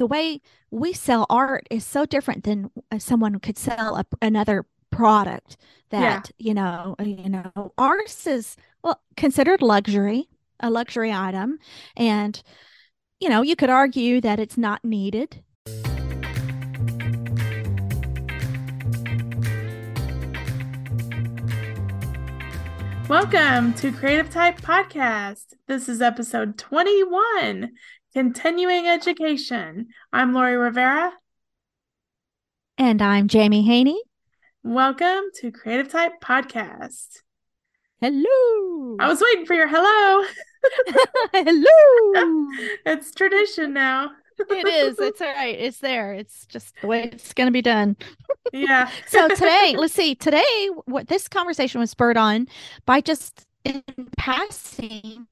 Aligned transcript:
the 0.00 0.06
way 0.06 0.40
we 0.70 0.94
sell 0.94 1.26
art 1.28 1.66
is 1.70 1.84
so 1.84 2.06
different 2.06 2.44
than 2.44 2.70
uh, 2.90 2.98
someone 2.98 3.38
could 3.38 3.58
sell 3.58 3.96
a, 3.96 4.04
another 4.22 4.64
product 4.90 5.58
that 5.90 6.30
yeah. 6.38 6.46
you 6.48 6.54
know 6.54 6.96
uh, 6.98 7.02
you 7.02 7.28
know 7.28 7.74
ours 7.76 8.26
is 8.26 8.56
well 8.82 8.98
considered 9.18 9.60
luxury 9.60 10.26
a 10.60 10.70
luxury 10.70 11.12
item 11.12 11.58
and 11.98 12.42
you 13.20 13.28
know 13.28 13.42
you 13.42 13.54
could 13.54 13.68
argue 13.68 14.22
that 14.22 14.40
it's 14.40 14.56
not 14.56 14.82
needed 14.82 15.42
Welcome 23.10 23.74
to 23.74 23.90
Creative 23.90 24.30
Type 24.30 24.60
Podcast. 24.60 25.54
This 25.66 25.88
is 25.88 26.00
episode 26.00 26.56
21 26.56 27.72
Continuing 28.12 28.88
Education. 28.88 29.86
I'm 30.12 30.34
Lori 30.34 30.56
Rivera. 30.56 31.12
And 32.76 33.00
I'm 33.00 33.28
Jaime 33.28 33.62
Haney. 33.62 34.02
Welcome 34.64 35.26
to 35.36 35.52
Creative 35.52 35.88
Type 35.88 36.20
Podcast. 36.20 37.18
Hello. 38.00 38.96
I 38.98 39.06
was 39.06 39.22
waiting 39.22 39.46
for 39.46 39.54
your 39.54 39.68
hello. 39.68 40.26
hello. 41.32 42.48
it's 42.84 43.12
tradition 43.12 43.72
now. 43.74 44.10
it 44.40 44.66
is. 44.66 44.98
It's 44.98 45.20
all 45.20 45.32
right. 45.32 45.56
It's 45.56 45.78
there. 45.78 46.12
It's 46.12 46.46
just 46.46 46.74
the 46.80 46.88
way 46.88 47.04
it's 47.04 47.32
going 47.32 47.46
to 47.46 47.52
be 47.52 47.62
done. 47.62 47.96
Yeah. 48.52 48.90
so 49.06 49.28
today, 49.28 49.76
let's 49.78 49.94
see. 49.94 50.16
Today, 50.16 50.68
what 50.86 51.06
this 51.06 51.28
conversation 51.28 51.78
was 51.78 51.90
spurred 51.90 52.16
on 52.16 52.48
by 52.86 53.02
just 53.02 53.46
in 53.62 53.84
passing 54.16 55.28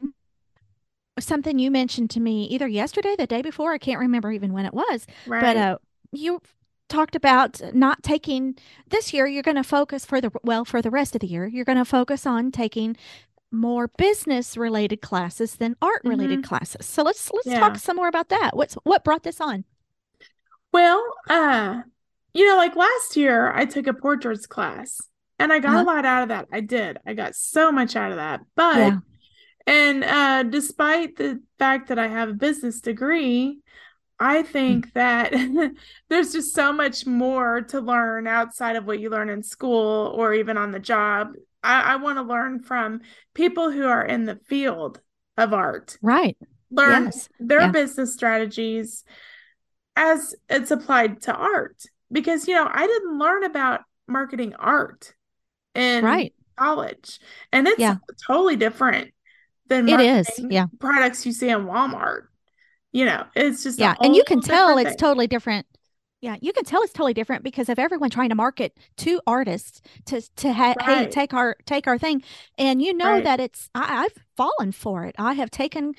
something 1.20 1.58
you 1.58 1.70
mentioned 1.70 2.10
to 2.10 2.20
me 2.20 2.44
either 2.44 2.68
yesterday, 2.68 3.14
the 3.16 3.26
day 3.26 3.42
before. 3.42 3.72
I 3.72 3.78
can't 3.78 4.00
remember 4.00 4.32
even 4.32 4.52
when 4.52 4.66
it 4.66 4.74
was. 4.74 5.06
Right. 5.26 5.40
But 5.40 5.56
uh, 5.56 5.78
you 6.12 6.40
talked 6.88 7.14
about 7.14 7.60
not 7.74 8.02
taking 8.02 8.56
this 8.88 9.12
year 9.12 9.26
you're 9.26 9.42
going 9.42 9.56
to 9.56 9.62
focus 9.62 10.04
for 10.04 10.20
the 10.20 10.30
well 10.42 10.64
for 10.64 10.80
the 10.80 10.90
rest 10.90 11.14
of 11.14 11.20
the 11.20 11.26
year 11.26 11.46
you're 11.46 11.64
going 11.64 11.78
to 11.78 11.84
focus 11.84 12.26
on 12.26 12.50
taking 12.50 12.96
more 13.50 13.88
business 13.96 14.56
related 14.56 15.00
classes 15.00 15.56
than 15.56 15.76
art 15.80 16.02
related 16.04 16.40
mm-hmm. 16.40 16.48
classes 16.48 16.86
so 16.86 17.02
let's 17.02 17.30
let's 17.32 17.46
yeah. 17.46 17.60
talk 17.60 17.76
some 17.76 17.96
more 17.96 18.08
about 18.08 18.28
that 18.28 18.56
what's 18.56 18.74
what 18.84 19.04
brought 19.04 19.22
this 19.22 19.40
on 19.40 19.64
well 20.72 21.02
uh 21.28 21.80
you 22.34 22.46
know 22.46 22.56
like 22.56 22.76
last 22.76 23.16
year 23.16 23.52
i 23.52 23.64
took 23.64 23.86
a 23.86 23.94
portraits 23.94 24.46
class 24.46 25.00
and 25.38 25.52
i 25.52 25.58
got 25.58 25.74
uh-huh. 25.74 25.82
a 25.82 25.84
lot 25.84 26.04
out 26.04 26.22
of 26.22 26.28
that 26.28 26.46
i 26.52 26.60
did 26.60 26.98
i 27.06 27.14
got 27.14 27.34
so 27.34 27.70
much 27.72 27.96
out 27.96 28.10
of 28.10 28.16
that 28.16 28.40
but 28.54 28.76
yeah. 28.76 28.98
And 29.68 30.04
uh 30.04 30.42
despite 30.42 31.16
the 31.16 31.40
fact 31.58 31.88
that 31.88 31.98
i 31.98 32.08
have 32.08 32.28
a 32.28 32.34
business 32.34 32.80
degree 32.80 33.60
I 34.20 34.42
think 34.42 34.92
that 34.94 35.32
there's 36.08 36.32
just 36.32 36.54
so 36.54 36.72
much 36.72 37.06
more 37.06 37.62
to 37.62 37.80
learn 37.80 38.26
outside 38.26 38.76
of 38.76 38.84
what 38.84 39.00
you 39.00 39.10
learn 39.10 39.30
in 39.30 39.42
school 39.42 40.12
or 40.14 40.34
even 40.34 40.56
on 40.56 40.72
the 40.72 40.80
job. 40.80 41.34
I, 41.62 41.82
I 41.82 41.96
want 41.96 42.18
to 42.18 42.22
learn 42.22 42.60
from 42.60 43.00
people 43.34 43.70
who 43.70 43.86
are 43.86 44.04
in 44.04 44.24
the 44.24 44.36
field 44.46 45.00
of 45.36 45.52
art. 45.52 45.98
Right. 46.02 46.36
Learn 46.70 47.06
yes. 47.06 47.28
their 47.38 47.60
yeah. 47.60 47.70
business 47.70 48.12
strategies 48.12 49.04
as 49.94 50.34
it's 50.48 50.70
applied 50.70 51.22
to 51.22 51.34
art. 51.34 51.82
Because, 52.10 52.48
you 52.48 52.54
know, 52.54 52.68
I 52.68 52.86
didn't 52.86 53.18
learn 53.18 53.44
about 53.44 53.82
marketing 54.06 54.54
art 54.56 55.14
in 55.74 56.04
right. 56.04 56.34
college. 56.56 57.20
And 57.52 57.68
it's 57.68 57.78
yeah. 57.78 57.96
totally 58.26 58.56
different 58.56 59.12
than 59.68 59.88
it 59.88 60.00
is. 60.00 60.28
Yeah. 60.38 60.66
products 60.78 61.24
you 61.24 61.32
see 61.32 61.48
in 61.48 61.66
Walmart 61.66 62.28
you 62.92 63.04
know, 63.04 63.24
it's 63.34 63.62
just 63.62 63.78
yeah, 63.78 63.94
and 64.00 64.16
you 64.16 64.24
can 64.24 64.40
tell 64.40 64.78
it's 64.78 64.90
thing. 64.90 64.96
totally 64.96 65.26
different. 65.26 65.66
Yeah, 66.20 66.36
you 66.40 66.52
can 66.52 66.64
tell 66.64 66.82
it's 66.82 66.92
totally 66.92 67.14
different 67.14 67.44
because 67.44 67.68
of 67.68 67.78
everyone 67.78 68.10
trying 68.10 68.30
to 68.30 68.34
market 68.34 68.76
to 68.98 69.20
artists 69.26 69.82
to 70.06 70.22
to 70.36 70.52
ha- 70.52 70.74
right. 70.80 71.04
hey 71.04 71.06
take 71.06 71.34
our 71.34 71.56
take 71.66 71.86
our 71.86 71.98
thing, 71.98 72.22
and 72.56 72.80
you 72.80 72.94
know 72.94 73.12
right. 73.12 73.24
that 73.24 73.40
it's 73.40 73.68
I, 73.74 74.04
I've 74.04 74.24
fallen 74.36 74.72
for 74.72 75.04
it. 75.04 75.14
I 75.18 75.34
have 75.34 75.50
taken 75.50 75.94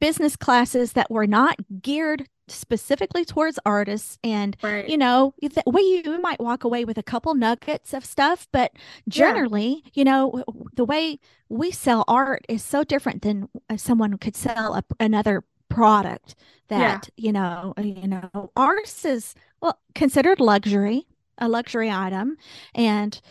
business 0.00 0.36
classes 0.36 0.92
that 0.92 1.10
were 1.10 1.26
not 1.26 1.56
geared 1.80 2.28
specifically 2.48 3.24
towards 3.24 3.58
artists 3.64 4.18
and 4.22 4.56
right. 4.62 4.88
you 4.88 4.98
know 4.98 5.34
we 5.66 6.02
you 6.04 6.20
might 6.20 6.40
walk 6.40 6.62
away 6.62 6.84
with 6.84 6.98
a 6.98 7.02
couple 7.02 7.34
nuggets 7.34 7.94
of 7.94 8.04
stuff 8.04 8.46
but 8.52 8.72
generally 9.08 9.82
yeah. 9.84 9.90
you 9.94 10.04
know 10.04 10.44
the 10.74 10.84
way 10.84 11.18
we 11.48 11.70
sell 11.70 12.04
art 12.06 12.44
is 12.48 12.62
so 12.62 12.84
different 12.84 13.22
than 13.22 13.48
uh, 13.70 13.76
someone 13.76 14.18
could 14.18 14.36
sell 14.36 14.74
a, 14.74 14.84
another 15.00 15.42
product 15.70 16.34
that 16.68 17.08
yeah. 17.16 17.26
you 17.26 17.32
know 17.32 17.72
uh, 17.78 17.82
you 17.82 18.06
know 18.06 18.50
ours 18.56 19.04
is 19.06 19.34
well 19.62 19.78
considered 19.94 20.38
luxury 20.38 21.06
a 21.38 21.48
luxury 21.48 21.90
item 21.90 22.36
and 22.74 23.22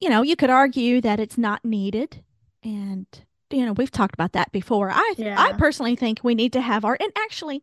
you 0.00 0.08
know 0.08 0.22
you 0.22 0.36
could 0.36 0.50
argue 0.50 1.00
that 1.00 1.18
it's 1.18 1.36
not 1.36 1.64
needed 1.64 2.22
and 2.62 3.06
you 3.50 3.66
know 3.66 3.72
we've 3.72 3.90
talked 3.90 4.14
about 4.14 4.32
that 4.32 4.52
before 4.52 4.90
i 4.90 5.14
yeah. 5.16 5.34
i 5.36 5.52
personally 5.54 5.96
think 5.96 6.20
we 6.22 6.34
need 6.34 6.52
to 6.52 6.60
have 6.60 6.84
art 6.84 7.00
and 7.00 7.12
actually 7.16 7.62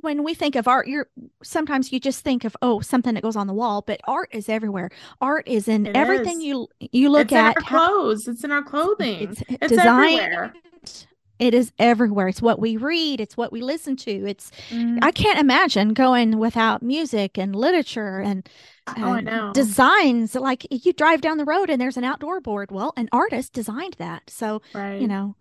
when 0.00 0.22
we 0.24 0.34
think 0.34 0.56
of 0.56 0.68
art 0.68 0.86
you're 0.86 1.08
sometimes 1.42 1.92
you 1.92 2.00
just 2.00 2.24
think 2.24 2.44
of 2.44 2.56
oh 2.62 2.80
something 2.80 3.14
that 3.14 3.22
goes 3.22 3.36
on 3.36 3.46
the 3.46 3.52
wall 3.52 3.82
but 3.86 4.00
art 4.04 4.28
is 4.32 4.48
everywhere 4.48 4.90
art 5.20 5.46
is 5.48 5.68
in 5.68 5.86
it 5.86 5.96
everything 5.96 6.40
is. 6.40 6.46
you 6.46 6.68
you 6.92 7.08
look 7.08 7.26
it's 7.26 7.32
at 7.32 7.56
in 7.56 7.62
our 7.62 7.68
clothes 7.68 8.28
it's 8.28 8.44
in 8.44 8.50
our 8.50 8.62
clothing 8.62 9.30
it's, 9.30 9.42
it's 9.48 9.68
design, 9.68 10.18
everywhere 10.18 10.54
it 11.40 11.54
is 11.54 11.72
everywhere. 11.78 12.28
It's 12.28 12.42
what 12.42 12.60
we 12.60 12.76
read. 12.76 13.18
It's 13.18 13.34
what 13.34 13.50
we 13.50 13.62
listen 13.62 13.96
to. 13.96 14.28
It's 14.28 14.52
mm. 14.68 14.98
I 15.00 15.10
can't 15.10 15.38
imagine 15.38 15.94
going 15.94 16.38
without 16.38 16.82
music 16.82 17.38
and 17.38 17.56
literature 17.56 18.20
and 18.20 18.46
oh, 18.86 19.50
designs. 19.54 20.34
Like 20.34 20.66
you 20.70 20.92
drive 20.92 21.22
down 21.22 21.38
the 21.38 21.46
road 21.46 21.70
and 21.70 21.80
there's 21.80 21.96
an 21.96 22.04
outdoor 22.04 22.42
board. 22.42 22.70
Well, 22.70 22.92
an 22.98 23.08
artist 23.10 23.54
designed 23.54 23.96
that. 23.98 24.28
So 24.28 24.60
right. 24.74 25.00
you 25.00 25.08
know, 25.08 25.34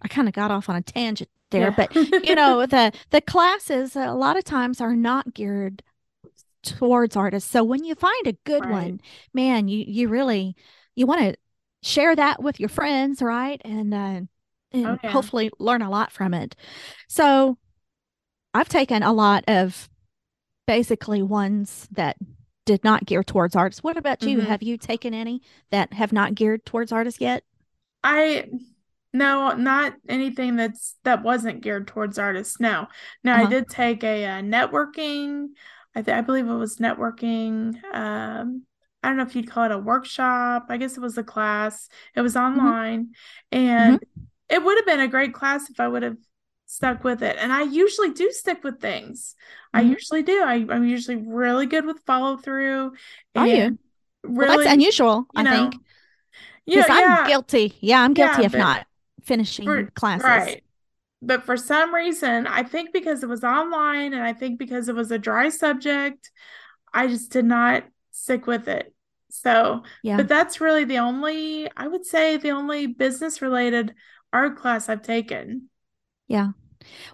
I 0.00 0.06
kind 0.06 0.28
of 0.28 0.34
got 0.34 0.52
off 0.52 0.68
on 0.68 0.76
a 0.76 0.82
tangent 0.82 1.28
there, 1.52 1.68
yeah. 1.68 1.74
but 1.76 1.94
you 2.24 2.34
know, 2.34 2.66
the 2.66 2.92
the 3.10 3.20
classes 3.20 3.94
a 3.94 4.12
lot 4.12 4.36
of 4.36 4.44
times 4.44 4.80
are 4.80 4.96
not 4.96 5.32
geared 5.34 5.82
towards 6.62 7.16
artists. 7.16 7.50
So 7.50 7.62
when 7.62 7.84
you 7.84 7.94
find 7.94 8.26
a 8.26 8.32
good 8.44 8.64
right. 8.64 8.72
one, 8.72 9.00
man, 9.32 9.68
you 9.68 9.84
you 9.86 10.08
really 10.08 10.56
you 10.96 11.06
want 11.06 11.20
to 11.20 11.36
share 11.82 12.16
that 12.16 12.42
with 12.42 12.58
your 12.58 12.68
friends, 12.68 13.22
right? 13.22 13.60
And 13.64 13.94
uh, 13.94 14.20
and 14.72 14.86
oh, 14.86 14.98
yeah. 15.02 15.10
hopefully 15.10 15.50
learn 15.58 15.82
a 15.82 15.90
lot 15.90 16.12
from 16.12 16.34
it. 16.34 16.56
So 17.08 17.58
I've 18.54 18.68
taken 18.68 19.02
a 19.02 19.12
lot 19.12 19.44
of 19.48 19.88
basically 20.66 21.22
ones 21.22 21.88
that 21.92 22.16
did 22.64 22.84
not 22.84 23.04
gear 23.04 23.22
towards 23.22 23.56
artists. 23.56 23.82
What 23.82 23.96
about 23.96 24.22
you? 24.22 24.38
Mm-hmm. 24.38 24.46
Have 24.46 24.62
you 24.62 24.76
taken 24.76 25.14
any 25.14 25.42
that 25.70 25.92
have 25.92 26.12
not 26.12 26.34
geared 26.34 26.64
towards 26.64 26.92
artists 26.92 27.20
yet? 27.20 27.42
I 28.04 28.48
no, 29.12 29.52
not 29.52 29.94
anything 30.08 30.56
that's 30.56 30.96
that 31.04 31.22
wasn't 31.22 31.62
geared 31.62 31.86
towards 31.86 32.18
artists. 32.18 32.60
No, 32.60 32.86
no, 33.24 33.32
uh-huh. 33.32 33.42
I 33.42 33.46
did 33.46 33.68
take 33.68 34.04
a, 34.04 34.24
a 34.24 34.38
uh, 34.38 34.42
networking. 34.42 35.48
I 35.94 36.02
th- 36.02 36.16
I 36.16 36.20
believe 36.20 36.48
it 36.48 36.54
was 36.54 36.78
networking. 36.78 37.74
Um, 37.94 38.64
I 39.02 39.08
don't 39.08 39.16
know 39.16 39.24
if 39.24 39.34
you'd 39.34 39.50
call 39.50 39.64
it 39.64 39.72
a 39.72 39.78
workshop. 39.78 40.66
I 40.68 40.76
guess 40.76 40.96
it 40.96 41.00
was 41.00 41.18
a 41.18 41.24
class. 41.24 41.88
It 42.14 42.20
was 42.20 42.34
mm-hmm. 42.34 42.58
online, 42.58 43.06
mm-hmm. 43.52 43.58
and 43.58 44.00
mm-hmm 44.00 44.22
it 44.52 44.62
would 44.62 44.76
have 44.76 44.86
been 44.86 45.00
a 45.00 45.08
great 45.08 45.32
class 45.32 45.70
if 45.70 45.80
I 45.80 45.88
would 45.88 46.02
have 46.02 46.18
stuck 46.66 47.02
with 47.04 47.22
it. 47.22 47.36
And 47.40 47.52
I 47.52 47.62
usually 47.62 48.10
do 48.10 48.30
stick 48.30 48.62
with 48.62 48.80
things. 48.80 49.34
Mm-hmm. 49.74 49.86
I 49.86 49.90
usually 49.90 50.22
do. 50.22 50.42
I, 50.42 50.54
am 50.56 50.84
usually 50.84 51.16
really 51.16 51.66
good 51.66 51.86
with 51.86 52.00
follow 52.06 52.36
through. 52.36 52.92
Are 53.34 53.46
you? 53.46 53.78
Really, 54.22 54.48
well, 54.48 54.58
that's 54.58 54.70
unusual, 54.70 55.26
I 55.34 55.42
know, 55.42 55.70
think. 55.70 55.82
Yeah, 56.66 56.84
I'm 56.86 57.26
guilty. 57.26 57.74
Yeah, 57.80 58.02
I'm 58.02 58.14
guilty 58.14 58.42
yeah, 58.42 58.46
of 58.46 58.54
not 58.54 58.86
finishing 59.22 59.64
for, 59.64 59.86
classes. 59.92 60.24
Right. 60.24 60.64
But 61.20 61.44
for 61.44 61.56
some 61.56 61.94
reason, 61.94 62.46
I 62.46 62.62
think 62.64 62.92
because 62.92 63.22
it 63.22 63.28
was 63.28 63.44
online 63.44 64.12
and 64.12 64.22
I 64.22 64.32
think 64.32 64.58
because 64.58 64.88
it 64.88 64.94
was 64.94 65.10
a 65.10 65.18
dry 65.18 65.48
subject, 65.48 66.30
I 66.92 67.06
just 67.06 67.30
did 67.30 67.44
not 67.44 67.84
stick 68.10 68.46
with 68.46 68.68
it. 68.68 68.92
So, 69.30 69.82
yeah. 70.02 70.16
But 70.16 70.28
that's 70.28 70.60
really 70.60 70.84
the 70.84 70.98
only, 70.98 71.70
I 71.76 71.88
would 71.88 72.04
say, 72.04 72.36
the 72.36 72.50
only 72.50 72.86
business 72.86 73.40
related 73.40 73.94
art 74.32 74.56
class 74.56 74.88
I've 74.88 75.02
taken. 75.02 75.70
Yeah. 76.28 76.48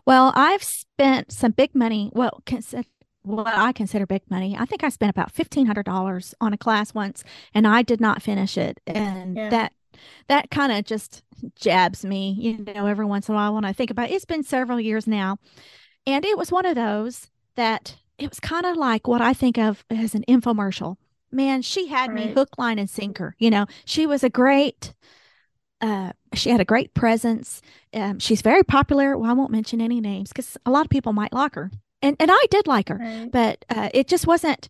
Well, 0.07 0.33
I've 0.35 0.63
spent 0.63 1.31
some 1.31 1.53
big 1.53 1.75
money. 1.75 2.11
Well, 2.15 2.43
consider 2.47 2.85
what 3.23 3.47
I 3.47 3.73
consider 3.73 4.07
big 4.07 4.23
money. 4.31 4.57
I 4.59 4.65
think 4.65 4.83
I 4.83 4.89
spent 4.89 5.11
about 5.11 5.33
fifteen 5.33 5.67
hundred 5.67 5.85
dollars 5.85 6.35
on 6.41 6.55
a 6.55 6.59
class 6.59 6.95
once, 6.95 7.23
and 7.53 7.67
I 7.67 7.83
did 7.83 8.01
not 8.01 8.23
finish 8.23 8.57
it. 8.57 8.81
And 8.87 9.37
yeah. 9.37 9.51
that 9.51 9.73
that 10.29 10.51
kind 10.51 10.73
of 10.73 10.85
just 10.85 11.23
jabs 11.57 12.05
me, 12.05 12.37
you 12.39 12.59
know, 12.59 12.87
every 12.87 13.07
once 13.07 13.29
in 13.29 13.35
a 13.35 13.37
while 13.37 13.55
when 13.55 13.65
I 13.65 13.73
think 13.73 13.91
about 13.91 14.11
it. 14.11 14.15
It's 14.15 14.25
been 14.25 14.43
several 14.43 14.81
years 14.81 15.07
now, 15.07 15.39
and 16.07 16.25
it 16.25 16.37
was 16.37 16.53
one 16.53 16.67
of 16.67 16.75
those 16.75 17.29
that 17.57 17.97
it 18.19 18.29
was 18.29 18.41
kind 18.41 18.67
of 18.67 18.77
like 18.77 19.07
what 19.07 19.21
I 19.21 19.33
think 19.33 19.59
of 19.59 19.85
as 19.91 20.15
an 20.15 20.25
infomercial. 20.29 20.97
Man, 21.31 21.63
she 21.63 21.89
had 21.89 22.11
right. 22.11 22.27
me 22.29 22.33
hook, 22.33 22.51
line, 22.59 22.79
and 22.79 22.89
sinker. 22.89 23.35
You 23.39 23.51
know, 23.51 23.67
she 23.85 24.07
was 24.07 24.25
a 24.25 24.31
great 24.31 24.95
uh, 25.81 26.13
she 26.35 26.51
had 26.51 26.61
a 26.61 26.65
great 26.65 26.95
presence. 26.95 27.63
Um, 27.95 28.19
she's 28.19 28.43
very 28.43 28.63
popular. 28.63 29.17
Well, 29.17 29.31
I 29.31 29.35
won't 29.35 29.53
mention 29.53 29.81
any 29.81 30.01
names 30.01 30.31
because 30.31 30.57
a 30.67 30.71
lot 30.71 30.85
of 30.85 30.91
people 30.91 31.13
might 31.13 31.33
like 31.33 31.55
her. 31.55 31.71
and 32.03 32.17
and 32.19 32.31
I 32.33 32.47
did 32.51 32.67
like 32.67 32.89
her, 32.89 32.97
right. 32.97 33.31
but 33.31 33.65
uh, 33.69 33.89
it 33.95 34.09
just 34.09 34.27
wasn't 34.27 34.69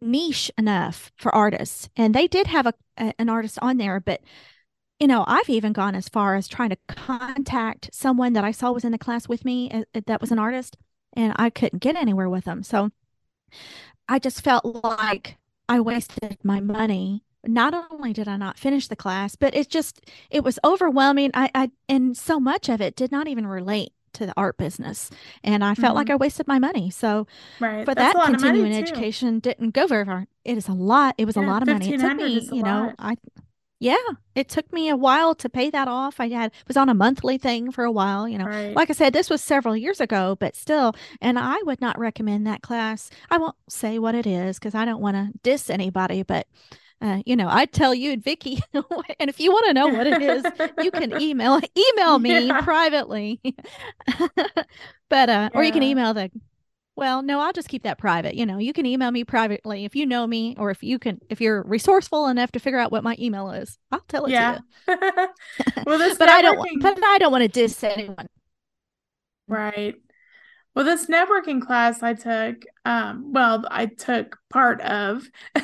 niche 0.00 0.50
enough 0.58 1.10
for 1.16 1.34
artists. 1.34 1.88
And 1.96 2.14
they 2.14 2.26
did 2.26 2.46
have 2.46 2.66
a, 2.66 2.74
a, 2.98 3.12
an 3.18 3.28
artist 3.28 3.58
on 3.62 3.78
there, 3.78 4.00
but 4.00 4.20
you 4.98 5.06
know, 5.06 5.24
I've 5.26 5.48
even 5.48 5.72
gone 5.72 5.94
as 5.94 6.08
far 6.08 6.36
as 6.36 6.48
trying 6.48 6.70
to 6.70 6.78
contact 6.88 7.90
someone 7.92 8.32
that 8.32 8.44
I 8.44 8.50
saw 8.50 8.72
was 8.72 8.84
in 8.84 8.92
the 8.92 8.98
class 8.98 9.28
with 9.28 9.44
me 9.44 9.70
uh, 9.70 10.00
that 10.06 10.20
was 10.20 10.32
an 10.32 10.38
artist, 10.38 10.76
and 11.12 11.34
I 11.36 11.50
couldn't 11.50 11.80
get 11.80 11.96
anywhere 11.96 12.28
with 12.28 12.44
them. 12.44 12.62
So 12.62 12.90
I 14.08 14.18
just 14.18 14.42
felt 14.42 14.64
like 14.84 15.36
I 15.68 15.80
wasted 15.80 16.38
my 16.42 16.60
money. 16.60 17.24
Not 17.44 17.74
only 17.92 18.12
did 18.12 18.26
I 18.26 18.36
not 18.36 18.58
finish 18.58 18.88
the 18.88 18.96
class, 18.96 19.36
but 19.36 19.54
it 19.54 19.68
just 19.68 20.00
it 20.30 20.42
was 20.42 20.58
overwhelming. 20.64 21.30
I, 21.34 21.50
I 21.54 21.70
and 21.88 22.16
so 22.16 22.40
much 22.40 22.68
of 22.68 22.80
it 22.80 22.96
did 22.96 23.12
not 23.12 23.28
even 23.28 23.46
relate 23.46 23.92
to 24.14 24.24
the 24.24 24.32
art 24.34 24.56
business 24.56 25.10
and 25.44 25.62
i 25.62 25.74
felt 25.74 25.90
mm-hmm. 25.90 25.96
like 25.96 26.08
i 26.08 26.16
wasted 26.16 26.48
my 26.48 26.58
money 26.58 26.88
so 26.88 27.26
right. 27.60 27.84
for 27.84 27.94
That's 27.94 28.14
that 28.14 28.24
continuing 28.24 28.72
education 28.72 29.40
didn't 29.40 29.72
go 29.74 29.86
very 29.86 30.06
far 30.06 30.26
it 30.42 30.56
is 30.56 30.68
a 30.68 30.72
lot 30.72 31.16
it 31.18 31.26
was 31.26 31.36
yeah, 31.36 31.44
a 31.44 31.46
lot 31.46 31.60
of 31.60 31.68
money 31.68 31.92
it 31.92 32.00
took 32.00 32.16
me 32.16 32.40
you 32.50 32.62
know 32.62 32.94
i 32.98 33.16
yeah 33.78 33.96
it 34.34 34.48
took 34.48 34.72
me 34.72 34.88
a 34.88 34.96
while 34.96 35.34
to 35.34 35.48
pay 35.48 35.70
that 35.70 35.88
off 35.88 36.18
i 36.18 36.28
had 36.28 36.52
was 36.66 36.76
on 36.76 36.88
a 36.88 36.94
monthly 36.94 37.36
thing 37.36 37.70
for 37.70 37.84
a 37.84 37.92
while 37.92 38.26
you 38.28 38.38
know 38.38 38.46
right. 38.46 38.74
like 38.74 38.88
i 38.90 38.92
said 38.92 39.12
this 39.12 39.28
was 39.28 39.42
several 39.42 39.76
years 39.76 40.00
ago 40.00 40.36
but 40.40 40.56
still 40.56 40.94
and 41.20 41.38
i 41.38 41.56
would 41.62 41.80
not 41.80 41.98
recommend 41.98 42.46
that 42.46 42.62
class 42.62 43.10
i 43.30 43.36
won't 43.36 43.56
say 43.68 43.98
what 43.98 44.14
it 44.14 44.26
is 44.26 44.58
because 44.58 44.74
i 44.74 44.84
don't 44.84 45.00
want 45.00 45.16
to 45.16 45.30
diss 45.42 45.68
anybody 45.68 46.22
but 46.22 46.46
uh, 47.02 47.20
you 47.26 47.36
know, 47.36 47.48
I'd 47.48 47.72
tell 47.72 47.94
you, 47.94 48.16
Vicki, 48.16 48.58
and 48.72 49.28
if 49.28 49.38
you 49.38 49.52
want 49.52 49.66
to 49.66 49.74
know 49.74 49.88
what 49.88 50.06
it 50.06 50.22
is, 50.22 50.44
you 50.82 50.90
can 50.90 51.20
email 51.20 51.60
email 51.76 52.18
me 52.18 52.46
yeah. 52.46 52.62
privately. 52.62 53.38
but 55.08 55.28
uh, 55.28 55.50
yeah. 55.50 55.50
or 55.54 55.62
you 55.62 55.72
can 55.72 55.82
email 55.82 56.14
the. 56.14 56.30
Well, 56.96 57.20
no, 57.20 57.40
I'll 57.40 57.52
just 57.52 57.68
keep 57.68 57.82
that 57.82 57.98
private. 57.98 58.34
You 58.34 58.46
know, 58.46 58.56
you 58.56 58.72
can 58.72 58.86
email 58.86 59.10
me 59.10 59.22
privately 59.22 59.84
if 59.84 59.94
you 59.94 60.06
know 60.06 60.26
me, 60.26 60.56
or 60.58 60.70
if 60.70 60.82
you 60.82 60.98
can, 60.98 61.20
if 61.28 61.42
you're 61.42 61.62
resourceful 61.62 62.26
enough 62.26 62.50
to 62.52 62.58
figure 62.58 62.78
out 62.78 62.90
what 62.90 63.04
my 63.04 63.14
email 63.18 63.50
is. 63.50 63.78
I'll 63.92 64.00
tell 64.08 64.24
it 64.24 64.30
yeah. 64.30 64.58
to 64.88 64.98
you. 65.02 65.28
well, 65.86 65.98
this 65.98 66.16
but 66.18 66.30
networking... 66.30 66.36
I 66.38 66.42
don't. 66.42 66.80
But 66.80 67.04
I 67.04 67.18
don't 67.18 67.32
want 67.32 67.42
to 67.42 67.48
diss 67.48 67.84
anyone. 67.84 68.28
Right. 69.46 69.94
Well, 70.74 70.84
this 70.84 71.06
networking 71.06 71.62
class 71.62 72.02
I 72.02 72.14
took, 72.14 72.64
um, 72.84 73.32
well, 73.32 73.64
I 73.70 73.86
took 73.86 74.38
part 74.50 74.80
of. 74.80 75.26
uh, 75.54 75.60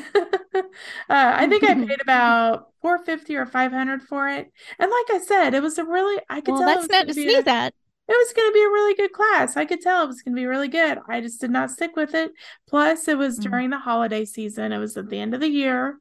I 1.09 1.47
think 1.49 1.65
I 1.65 1.75
paid 1.75 2.01
about 2.01 2.69
four 2.83 2.99
fifty 2.99 3.37
or 3.37 3.47
five 3.47 3.73
hundred 3.73 4.03
for 4.03 4.29
it, 4.29 4.51
and 4.79 4.91
like 4.91 5.17
I 5.17 5.25
said, 5.27 5.55
it 5.55 5.63
was 5.63 5.79
a 5.79 5.85
really 5.85 6.21
I 6.29 6.43
could 6.43 6.53
well, 6.53 6.61
tell. 6.61 6.75
That's 6.75 6.89
not 6.89 7.07
to 7.09 7.15
sneeze 7.15 7.47
at. 7.47 7.75
It 8.09 8.13
was 8.13 8.33
going 8.35 8.49
to 8.49 8.53
be 8.53 8.63
a 8.63 8.69
really 8.69 8.95
good 8.95 9.13
class. 9.13 9.57
I 9.57 9.65
could 9.65 9.81
tell 9.81 10.03
it 10.03 10.09
was 10.09 10.23
going 10.23 10.35
to 10.35 10.41
be 10.41 10.47
really 10.47 10.69
good. 10.69 10.99
I 11.09 11.21
just 11.21 11.41
did 11.41 11.51
not 11.51 11.71
stick 11.71 11.95
with 11.97 12.15
it. 12.15 12.33
Plus, 12.69 13.07
it 13.09 13.17
was 13.17 13.39
mm. 13.39 13.45
during 13.45 13.71
the 13.71 13.79
holiday 13.79 14.25
season. 14.25 14.73
It 14.73 14.79
was 14.79 14.97
at 14.97 15.09
the 15.09 15.19
end 15.19 15.35
of 15.35 15.41
the 15.41 15.49
year, 15.49 15.99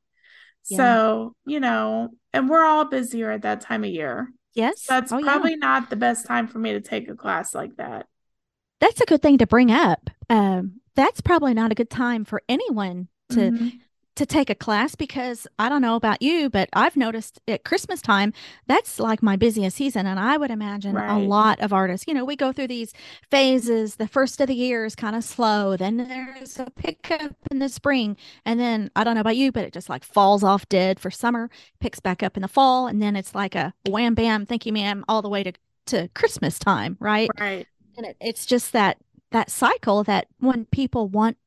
yeah. 0.70 0.78
so 0.78 1.36
you 1.46 1.60
know, 1.60 2.10
and 2.34 2.50
we're 2.50 2.66
all 2.66 2.86
busier 2.86 3.32
at 3.32 3.44
that 3.44 3.62
time 3.62 3.84
of 3.84 3.92
year. 3.92 4.32
Yes, 4.54 4.84
so 4.84 4.96
that's 4.96 5.12
oh, 5.12 5.22
probably 5.22 5.52
yeah. 5.52 5.58
not 5.58 5.90
the 5.90 5.96
best 5.96 6.26
time 6.26 6.48
for 6.48 6.60
me 6.60 6.74
to 6.74 6.82
take 6.82 7.10
a 7.10 7.16
class 7.16 7.56
like 7.56 7.76
that 7.78 8.08
that's 8.82 9.00
a 9.00 9.06
good 9.06 9.22
thing 9.22 9.38
to 9.38 9.48
bring 9.48 9.72
up. 9.72 10.10
Um, 10.30 10.82
that's 10.96 11.22
probably 11.22 11.54
not 11.54 11.72
a 11.72 11.76
good 11.76 11.90
time 11.90 12.26
for 12.26 12.42
anyone 12.50 13.08
to 13.30 13.52
mm-hmm. 13.52 13.70
To 14.22 14.26
take 14.28 14.52
a 14.52 14.56
class 14.56 14.94
because 14.94 15.48
I 15.58 15.68
don't 15.68 15.82
know 15.82 15.96
about 15.96 16.22
you, 16.22 16.50
but 16.50 16.70
I've 16.74 16.96
noticed 16.96 17.42
at 17.48 17.64
Christmas 17.64 18.02
time 18.02 18.34
that's 18.68 19.00
like 19.00 19.24
my 19.24 19.36
busiest 19.36 19.78
season, 19.78 20.06
and 20.06 20.20
I 20.20 20.38
would 20.38 20.52
imagine 20.52 20.94
right. 20.94 21.10
a 21.10 21.18
lot 21.18 21.60
of 21.60 21.74
artists. 21.74 22.08
You 22.08 22.14
know, 22.14 22.24
we 22.24 22.36
go 22.36 22.52
through 22.52 22.68
these 22.68 22.94
phases. 23.30 23.96
The 23.96 24.08
first 24.08 24.40
of 24.40 24.48
the 24.48 24.54
year 24.54 24.86
is 24.86 24.96
kind 24.96 25.16
of 25.16 25.24
slow, 25.24 25.76
then 25.76 25.98
there's 25.98 26.60
a 26.60 26.70
pickup 26.70 27.36
in 27.50 27.58
the 27.58 27.70
spring, 27.70 28.16
and 28.46 28.60
then 28.60 28.92
I 28.96 29.04
don't 29.04 29.16
know 29.16 29.22
about 29.22 29.38
you, 29.38 29.52
but 29.52 29.64
it 29.64 29.74
just 29.74 29.90
like 29.90 30.04
falls 30.04 30.44
off 30.44 30.70
dead 30.70 31.00
for 31.00 31.10
summer, 31.10 31.50
picks 31.80 32.00
back 32.00 32.22
up 32.22 32.38
in 32.38 32.42
the 32.42 32.48
fall, 32.48 32.88
and 32.88 33.02
then 33.02 33.16
it's 33.16 33.34
like 33.34 33.56
a 33.56 33.74
wham 33.90 34.14
bam, 34.14 34.46
thank 34.46 34.66
you, 34.68 34.74
ma'am, 34.74 35.04
all 35.08 35.22
the 35.22 35.30
way 35.30 35.44
to 35.44 35.54
to 35.88 36.08
Christmas 36.14 36.60
time, 36.60 36.96
right? 37.00 37.28
Right 37.40 37.68
and 37.98 38.06
it, 38.06 38.18
it's 38.20 38.46
just 38.46 38.74
that 38.74 38.98
that 39.32 39.50
cycle 39.50 40.04
that 40.04 40.28
when 40.40 40.66
people 40.66 41.08
want 41.08 41.38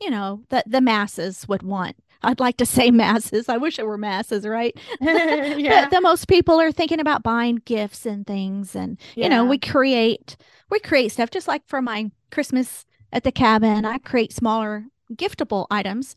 you 0.00 0.10
know 0.10 0.42
that 0.50 0.68
the 0.70 0.80
masses 0.80 1.46
would 1.48 1.62
want 1.62 1.96
I'd 2.24 2.40
like 2.40 2.56
to 2.58 2.66
say 2.66 2.90
masses. 2.90 3.48
I 3.48 3.56
wish 3.56 3.78
it 3.78 3.86
were 3.86 3.98
masses, 3.98 4.46
right? 4.46 4.76
yeah. 5.00 5.88
the 5.88 6.00
most 6.00 6.28
people 6.28 6.60
are 6.60 6.72
thinking 6.72 7.00
about 7.00 7.22
buying 7.22 7.56
gifts 7.64 8.06
and 8.06 8.26
things, 8.26 8.74
and 8.74 8.98
yeah. 9.14 9.24
you 9.24 9.30
know, 9.30 9.44
we 9.44 9.58
create 9.58 10.36
we 10.70 10.80
create 10.80 11.12
stuff 11.12 11.30
just 11.30 11.48
like 11.48 11.62
for 11.66 11.80
my 11.80 12.10
Christmas 12.30 12.86
at 13.12 13.24
the 13.24 13.32
cabin. 13.32 13.84
I 13.84 13.98
create 13.98 14.32
smaller 14.32 14.86
giftable 15.12 15.66
items 15.70 16.16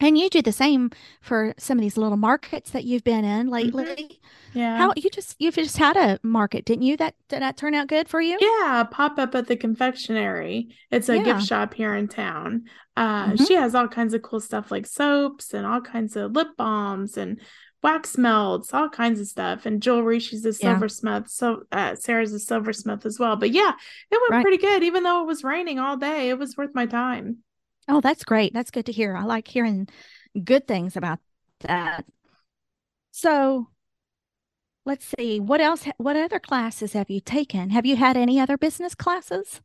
and 0.00 0.18
you 0.18 0.30
do 0.30 0.42
the 0.42 0.52
same 0.52 0.90
for 1.20 1.54
some 1.58 1.78
of 1.78 1.82
these 1.82 1.96
little 1.96 2.16
markets 2.16 2.70
that 2.70 2.84
you've 2.84 3.04
been 3.04 3.24
in 3.24 3.48
lately. 3.48 3.84
Mm-hmm. 3.84 4.58
Yeah. 4.58 4.78
How 4.78 4.92
you 4.96 5.10
just 5.10 5.36
you've 5.38 5.54
just 5.54 5.76
had 5.76 5.96
a 5.96 6.18
market, 6.22 6.64
didn't 6.64 6.82
you? 6.82 6.96
That 6.96 7.14
did 7.28 7.42
that 7.42 7.56
turn 7.56 7.74
out 7.74 7.86
good 7.86 8.08
for 8.08 8.20
you? 8.20 8.36
Yeah, 8.40 8.84
pop 8.90 9.18
up 9.18 9.34
at 9.34 9.46
the 9.46 9.56
confectionery. 9.56 10.74
It's 10.90 11.08
a 11.08 11.18
yeah. 11.18 11.24
gift 11.24 11.46
shop 11.46 11.74
here 11.74 11.94
in 11.94 12.08
town. 12.08 12.64
Uh 12.96 13.26
mm-hmm. 13.26 13.44
she 13.44 13.54
has 13.54 13.74
all 13.74 13.88
kinds 13.88 14.14
of 14.14 14.22
cool 14.22 14.40
stuff 14.40 14.70
like 14.70 14.86
soaps 14.86 15.54
and 15.54 15.66
all 15.66 15.80
kinds 15.80 16.16
of 16.16 16.32
lip 16.32 16.48
balms 16.56 17.16
and 17.16 17.40
wax 17.82 18.18
melts, 18.18 18.74
all 18.74 18.88
kinds 18.88 19.20
of 19.20 19.26
stuff, 19.26 19.66
and 19.66 19.82
jewelry. 19.82 20.18
She's 20.18 20.44
a 20.44 20.52
silversmith. 20.52 21.24
Yeah. 21.24 21.28
So 21.28 21.62
uh, 21.72 21.94
Sarah's 21.94 22.32
a 22.32 22.40
silversmith 22.40 23.06
as 23.06 23.18
well. 23.18 23.36
But 23.36 23.50
yeah, 23.50 23.72
it 24.10 24.20
went 24.20 24.30
right. 24.30 24.42
pretty 24.42 24.58
good. 24.58 24.82
Even 24.82 25.02
though 25.02 25.22
it 25.22 25.26
was 25.26 25.44
raining 25.44 25.78
all 25.78 25.96
day, 25.96 26.28
it 26.28 26.38
was 26.38 26.56
worth 26.56 26.74
my 26.74 26.86
time. 26.86 27.38
Oh, 27.88 28.00
that's 28.00 28.24
great. 28.24 28.52
That's 28.52 28.70
good 28.70 28.86
to 28.86 28.92
hear. 28.92 29.16
I 29.16 29.24
like 29.24 29.48
hearing 29.48 29.88
good 30.44 30.66
things 30.68 30.96
about 30.96 31.18
that. 31.60 32.04
So 33.10 33.68
let's 34.86 35.06
see. 35.18 35.40
What 35.40 35.60
else? 35.60 35.86
What 35.96 36.16
other 36.16 36.38
classes 36.38 36.92
have 36.92 37.10
you 37.10 37.20
taken? 37.20 37.70
Have 37.70 37.86
you 37.86 37.96
had 37.96 38.16
any 38.16 38.40
other 38.40 38.56
business 38.56 38.94
classes? 38.94 39.60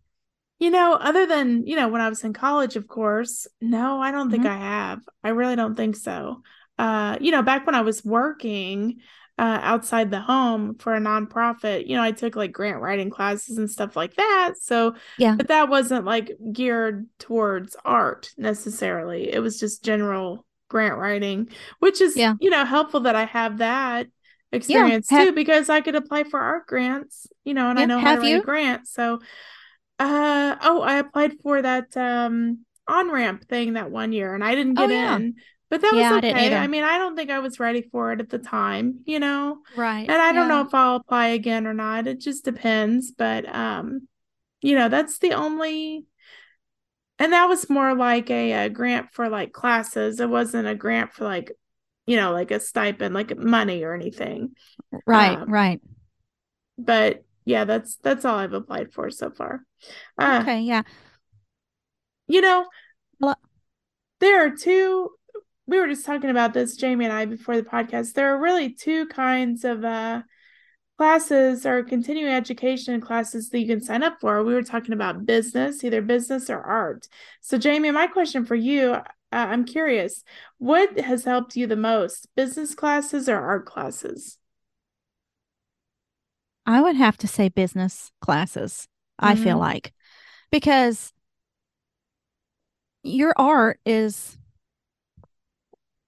You 0.59 0.69
know, 0.69 0.93
other 0.93 1.25
than, 1.25 1.67
you 1.67 1.75
know, 1.75 1.89
when 1.89 2.01
I 2.01 2.09
was 2.09 2.23
in 2.23 2.31
college, 2.31 2.75
of 2.77 2.87
course, 2.87 3.45
no, 3.59 3.99
I 3.99 4.11
don't 4.11 4.27
mm-hmm. 4.27 4.43
think 4.43 4.45
I 4.45 4.57
have. 4.57 5.01
I 5.23 5.29
really 5.29 5.55
don't 5.55 5.75
think 5.75 5.95
so. 5.97 6.41
Uh, 6.77 7.17
you 7.19 7.31
know, 7.31 7.41
back 7.41 7.65
when 7.65 7.75
I 7.75 7.81
was 7.81 8.03
working, 8.05 8.99
uh, 9.37 9.59
outside 9.61 10.11
the 10.11 10.21
home 10.21 10.75
for 10.75 10.95
a 10.95 10.99
nonprofit. 10.99 11.87
You 11.87 11.95
know, 11.95 12.03
I 12.03 12.11
took 12.11 12.35
like 12.35 12.51
grant 12.51 12.81
writing 12.81 13.09
classes 13.09 13.57
and 13.57 13.69
stuff 13.69 13.95
like 13.95 14.15
that. 14.15 14.53
So, 14.61 14.95
yeah, 15.17 15.35
but 15.35 15.49
that 15.49 15.69
wasn't 15.69 16.05
like 16.05 16.31
geared 16.51 17.07
towards 17.19 17.75
art 17.83 18.29
necessarily. 18.37 19.31
It 19.31 19.39
was 19.39 19.59
just 19.59 19.83
general 19.83 20.45
grant 20.69 20.97
writing, 20.97 21.49
which 21.79 22.01
is, 22.01 22.15
yeah. 22.15 22.35
you 22.39 22.49
know, 22.49 22.65
helpful 22.65 23.01
that 23.01 23.15
I 23.15 23.25
have 23.25 23.57
that 23.57 24.07
experience 24.51 25.07
yeah, 25.11 25.17
have, 25.19 25.27
too 25.29 25.35
because 25.35 25.69
I 25.69 25.81
could 25.81 25.95
apply 25.95 26.23
for 26.23 26.39
art 26.39 26.67
grants, 26.67 27.27
you 27.43 27.53
know, 27.53 27.69
and 27.69 27.77
yeah, 27.77 27.83
I 27.83 27.87
know 27.87 27.99
how 27.99 28.15
to 28.15 28.21
write 28.21 28.43
grants. 28.43 28.93
So, 28.93 29.19
uh, 29.99 30.55
oh, 30.61 30.81
I 30.81 30.97
applied 30.97 31.33
for 31.41 31.61
that 31.61 31.95
um 31.97 32.59
on 32.87 33.11
ramp 33.11 33.47
thing 33.49 33.73
that 33.73 33.89
one 33.89 34.13
year 34.13 34.35
and 34.35 34.43
I 34.43 34.53
didn't 34.53 34.77
oh, 34.77 34.87
get 34.87 34.93
oh, 34.93 35.15
in 35.15 35.35
but 35.69 35.81
that 35.81 35.93
yeah, 35.95 36.11
was 36.11 36.17
okay. 36.19 36.53
I, 36.53 36.63
I, 36.63 36.67
mean, 36.67 36.83
I 36.83 36.97
don't 36.97 37.15
think 37.15 37.31
I 37.31 37.39
was 37.39 37.59
ready 37.59 37.81
for 37.81 38.11
it 38.11 38.19
at 38.19 38.29
the 38.29 38.37
time, 38.37 38.99
you 39.05 39.19
know. 39.19 39.57
Right. 39.75 40.07
And 40.07 40.11
I 40.11 40.31
don't 40.31 40.47
yeah. 40.47 40.55
know 40.55 40.61
if 40.61 40.73
I'll 40.73 40.97
apply 40.97 41.27
again 41.27 41.65
or 41.65 41.73
not. 41.73 42.07
It 42.07 42.19
just 42.19 42.45
depends, 42.45 43.11
but 43.11 43.47
um 43.53 44.07
you 44.61 44.75
know, 44.75 44.89
that's 44.89 45.19
the 45.19 45.33
only 45.33 46.05
and 47.17 47.33
that 47.33 47.47
was 47.47 47.69
more 47.69 47.95
like 47.95 48.29
a, 48.29 48.65
a 48.65 48.69
grant 48.69 49.13
for 49.13 49.29
like 49.29 49.53
classes. 49.53 50.19
It 50.19 50.29
wasn't 50.29 50.67
a 50.67 50.75
grant 50.75 51.13
for 51.13 51.23
like 51.23 51.51
you 52.05 52.17
know, 52.17 52.31
like 52.31 52.51
a 52.51 52.59
stipend, 52.59 53.15
like 53.15 53.35
money 53.35 53.83
or 53.83 53.93
anything. 53.93 54.51
Right, 55.07 55.39
um, 55.39 55.49
right. 55.49 55.81
But 56.77 57.23
yeah, 57.45 57.65
that's 57.65 57.97
that's 57.97 58.25
all 58.25 58.37
I've 58.37 58.53
applied 58.53 58.93
for 58.93 59.09
so 59.09 59.31
far. 59.31 59.61
Uh, 60.17 60.39
okay, 60.41 60.61
yeah. 60.61 60.83
You 62.27 62.41
know, 62.41 62.65
well, 63.19 63.37
there 64.19 64.45
are 64.45 64.51
two 64.51 65.11
we 65.67 65.79
were 65.79 65.87
just 65.87 66.05
talking 66.05 66.29
about 66.29 66.53
this, 66.53 66.79
Jaime 66.79 67.05
and 67.05 67.13
I, 67.13 67.25
before 67.25 67.55
the 67.55 67.63
podcast. 67.63 68.13
There 68.13 68.33
are 68.35 68.39
really 68.39 68.73
two 68.73 69.07
kinds 69.07 69.63
of 69.63 69.83
uh, 69.83 70.21
classes 70.97 71.65
or 71.65 71.83
continuing 71.83 72.33
education 72.33 73.01
classes 73.01 73.49
that 73.49 73.59
you 73.59 73.67
can 73.67 73.81
sign 73.81 74.03
up 74.03 74.19
for. 74.21 74.43
We 74.43 74.53
were 74.53 74.63
talking 74.63 74.93
about 74.93 75.25
business, 75.25 75.83
either 75.83 76.01
business 76.01 76.49
or 76.49 76.61
art. 76.61 77.07
So, 77.41 77.59
Jaime, 77.61 77.91
my 77.91 78.07
question 78.07 78.45
for 78.45 78.55
you 78.55 79.01
uh, 79.35 79.47
I'm 79.49 79.65
curious, 79.65 80.23
what 80.59 80.97
has 80.97 81.25
helped 81.25 81.57
you 81.57 81.67
the 81.67 81.75
most, 81.75 82.29
business 82.37 82.73
classes 82.73 83.27
or 83.27 83.35
art 83.37 83.65
classes? 83.65 84.37
I 86.65 86.81
would 86.81 86.95
have 86.95 87.17
to 87.17 87.27
say 87.27 87.49
business 87.49 88.11
classes, 88.21 88.87
mm-hmm. 89.21 89.31
I 89.31 89.35
feel 89.35 89.55
mm-hmm. 89.55 89.59
like, 89.59 89.93
because 90.51 91.11
your 93.03 93.33
art 93.35 93.79
is 93.85 94.37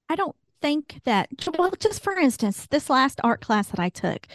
I 0.10 0.16
don't 0.16 0.36
think 0.62 1.02
that, 1.06 1.30
well, 1.58 1.72
just 1.80 2.04
for 2.04 2.18
instance, 2.18 2.68
this 2.68 2.90
last 2.90 3.20
art 3.24 3.42
class 3.42 3.68
that 3.68 3.80
I 3.80 3.90
took, 3.90 4.28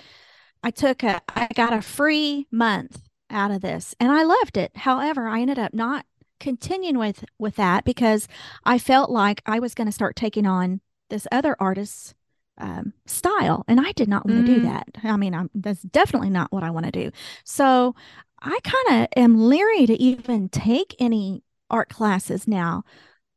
I 0.62 0.70
took 0.70 1.02
a, 1.02 1.20
I 1.28 1.48
got 1.54 1.72
a 1.72 1.82
free 1.82 2.46
month 2.50 3.02
out 3.30 3.50
of 3.50 3.62
this 3.62 3.94
and 3.98 4.12
I 4.12 4.22
loved 4.22 4.56
it. 4.56 4.76
However, 4.76 5.26
I 5.26 5.40
ended 5.40 5.58
up 5.58 5.74
not 5.74 6.06
continuing 6.42 6.98
with 6.98 7.24
with 7.38 7.54
that 7.54 7.84
because 7.84 8.26
I 8.64 8.76
felt 8.76 9.10
like 9.10 9.42
I 9.46 9.60
was 9.60 9.74
going 9.74 9.86
to 9.86 9.92
start 9.92 10.16
taking 10.16 10.44
on 10.44 10.80
this 11.08 11.26
other 11.30 11.56
artist's 11.60 12.14
um, 12.58 12.92
style, 13.06 13.64
and 13.68 13.80
I 13.80 13.92
did 13.92 14.08
not 14.08 14.26
want 14.26 14.44
to 14.44 14.52
mm. 14.52 14.56
do 14.56 14.62
that. 14.62 14.88
I 15.04 15.16
mean, 15.16 15.34
I'm, 15.34 15.50
that's 15.54 15.82
definitely 15.82 16.30
not 16.30 16.52
what 16.52 16.62
I 16.62 16.70
want 16.70 16.86
to 16.86 16.92
do. 16.92 17.10
So 17.44 17.94
I 18.40 18.58
kind 18.62 19.02
of 19.02 19.08
am 19.16 19.48
leery 19.48 19.86
to 19.86 19.94
even 19.94 20.48
take 20.48 20.94
any 20.98 21.44
art 21.70 21.88
classes 21.88 22.46
now. 22.46 22.82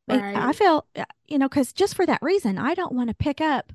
Right. 0.08 0.36
I 0.36 0.52
feel, 0.52 0.86
uh, 0.94 1.04
you 1.26 1.38
know, 1.38 1.48
because 1.48 1.72
just 1.72 1.94
for 1.94 2.06
that 2.06 2.22
reason, 2.22 2.58
I 2.58 2.74
don't 2.74 2.94
want 2.94 3.08
to 3.08 3.14
pick 3.14 3.40
up. 3.40 3.72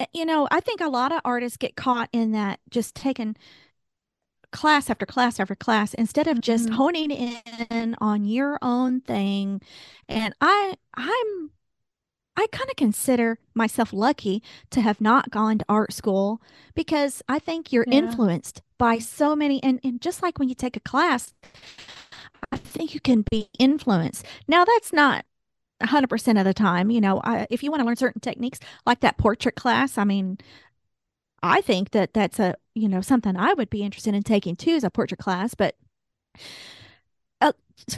Eh, 0.00 0.06
you 0.12 0.24
know, 0.24 0.48
I 0.50 0.60
think 0.60 0.80
a 0.80 0.88
lot 0.88 1.12
of 1.12 1.20
artists 1.24 1.56
get 1.56 1.76
caught 1.76 2.08
in 2.12 2.32
that 2.32 2.60
just 2.70 2.94
taking 2.94 3.36
class 4.50 4.90
after 4.90 5.06
class 5.06 5.40
after 5.40 5.54
class 5.54 5.94
instead 5.94 6.26
of 6.26 6.40
just 6.40 6.66
mm-hmm. 6.66 6.74
honing 6.74 7.10
in 7.10 7.96
on 8.00 8.24
your 8.24 8.58
own 8.62 9.00
thing. 9.00 9.60
And 10.08 10.34
I, 10.40 10.74
I'm 10.94 11.50
I 12.36 12.46
kind 12.50 12.68
of 12.68 12.76
consider 12.76 13.38
myself 13.54 13.92
lucky 13.92 14.42
to 14.70 14.80
have 14.80 15.00
not 15.00 15.30
gone 15.30 15.58
to 15.58 15.64
art 15.68 15.92
school 15.92 16.42
because 16.74 17.22
I 17.28 17.38
think 17.38 17.72
you're 17.72 17.84
yeah. 17.86 17.98
influenced 17.98 18.62
by 18.76 18.98
so 18.98 19.36
many 19.36 19.62
and, 19.62 19.78
and 19.84 20.00
just 20.00 20.22
like 20.22 20.38
when 20.38 20.48
you 20.48 20.54
take 20.54 20.76
a 20.76 20.80
class, 20.80 21.32
I 22.50 22.56
think 22.56 22.92
you 22.92 23.00
can 23.00 23.24
be 23.30 23.48
influenced. 23.58 24.26
Now 24.48 24.64
that's 24.64 24.92
not 24.92 25.24
100% 25.80 26.38
of 26.38 26.44
the 26.44 26.54
time, 26.54 26.90
you 26.90 27.00
know, 27.00 27.20
I, 27.24 27.46
if 27.50 27.62
you 27.62 27.70
want 27.70 27.80
to 27.80 27.86
learn 27.86 27.96
certain 27.96 28.20
techniques 28.20 28.60
like 28.86 29.00
that 29.00 29.18
portrait 29.18 29.56
class, 29.56 29.98
I 29.98 30.04
mean, 30.04 30.38
I 31.42 31.60
think 31.60 31.90
that 31.90 32.14
that's 32.14 32.38
a, 32.40 32.56
you 32.74 32.88
know, 32.88 33.00
something 33.00 33.36
I 33.36 33.52
would 33.54 33.70
be 33.70 33.82
interested 33.82 34.14
in 34.14 34.22
taking 34.22 34.56
too 34.56 34.72
as 34.72 34.84
a 34.84 34.90
portrait 34.90 35.20
class, 35.20 35.54
but 35.54 35.76
uh, 37.40 37.52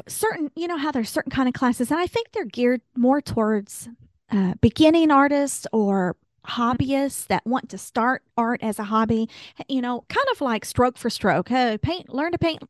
certain, 0.08 0.50
you 0.56 0.66
know, 0.66 0.76
how 0.76 0.90
there's 0.90 1.10
certain 1.10 1.30
kind 1.30 1.48
of 1.48 1.54
classes 1.54 1.90
and 1.90 2.00
I 2.00 2.06
think 2.06 2.32
they're 2.32 2.44
geared 2.44 2.80
more 2.96 3.20
towards 3.20 3.88
uh, 4.30 4.54
beginning 4.60 5.10
artists 5.10 5.66
or 5.72 6.16
hobbyists 6.46 7.26
that 7.26 7.44
want 7.46 7.68
to 7.70 7.78
start 7.78 8.22
art 8.36 8.62
as 8.62 8.78
a 8.78 8.84
hobby, 8.84 9.28
you 9.68 9.80
know, 9.80 10.04
kind 10.08 10.26
of 10.32 10.40
like 10.40 10.64
stroke 10.64 10.96
for 10.96 11.10
stroke. 11.10 11.46
Paint, 11.48 12.08
learn 12.08 12.32
to 12.32 12.38
paint 12.38 12.62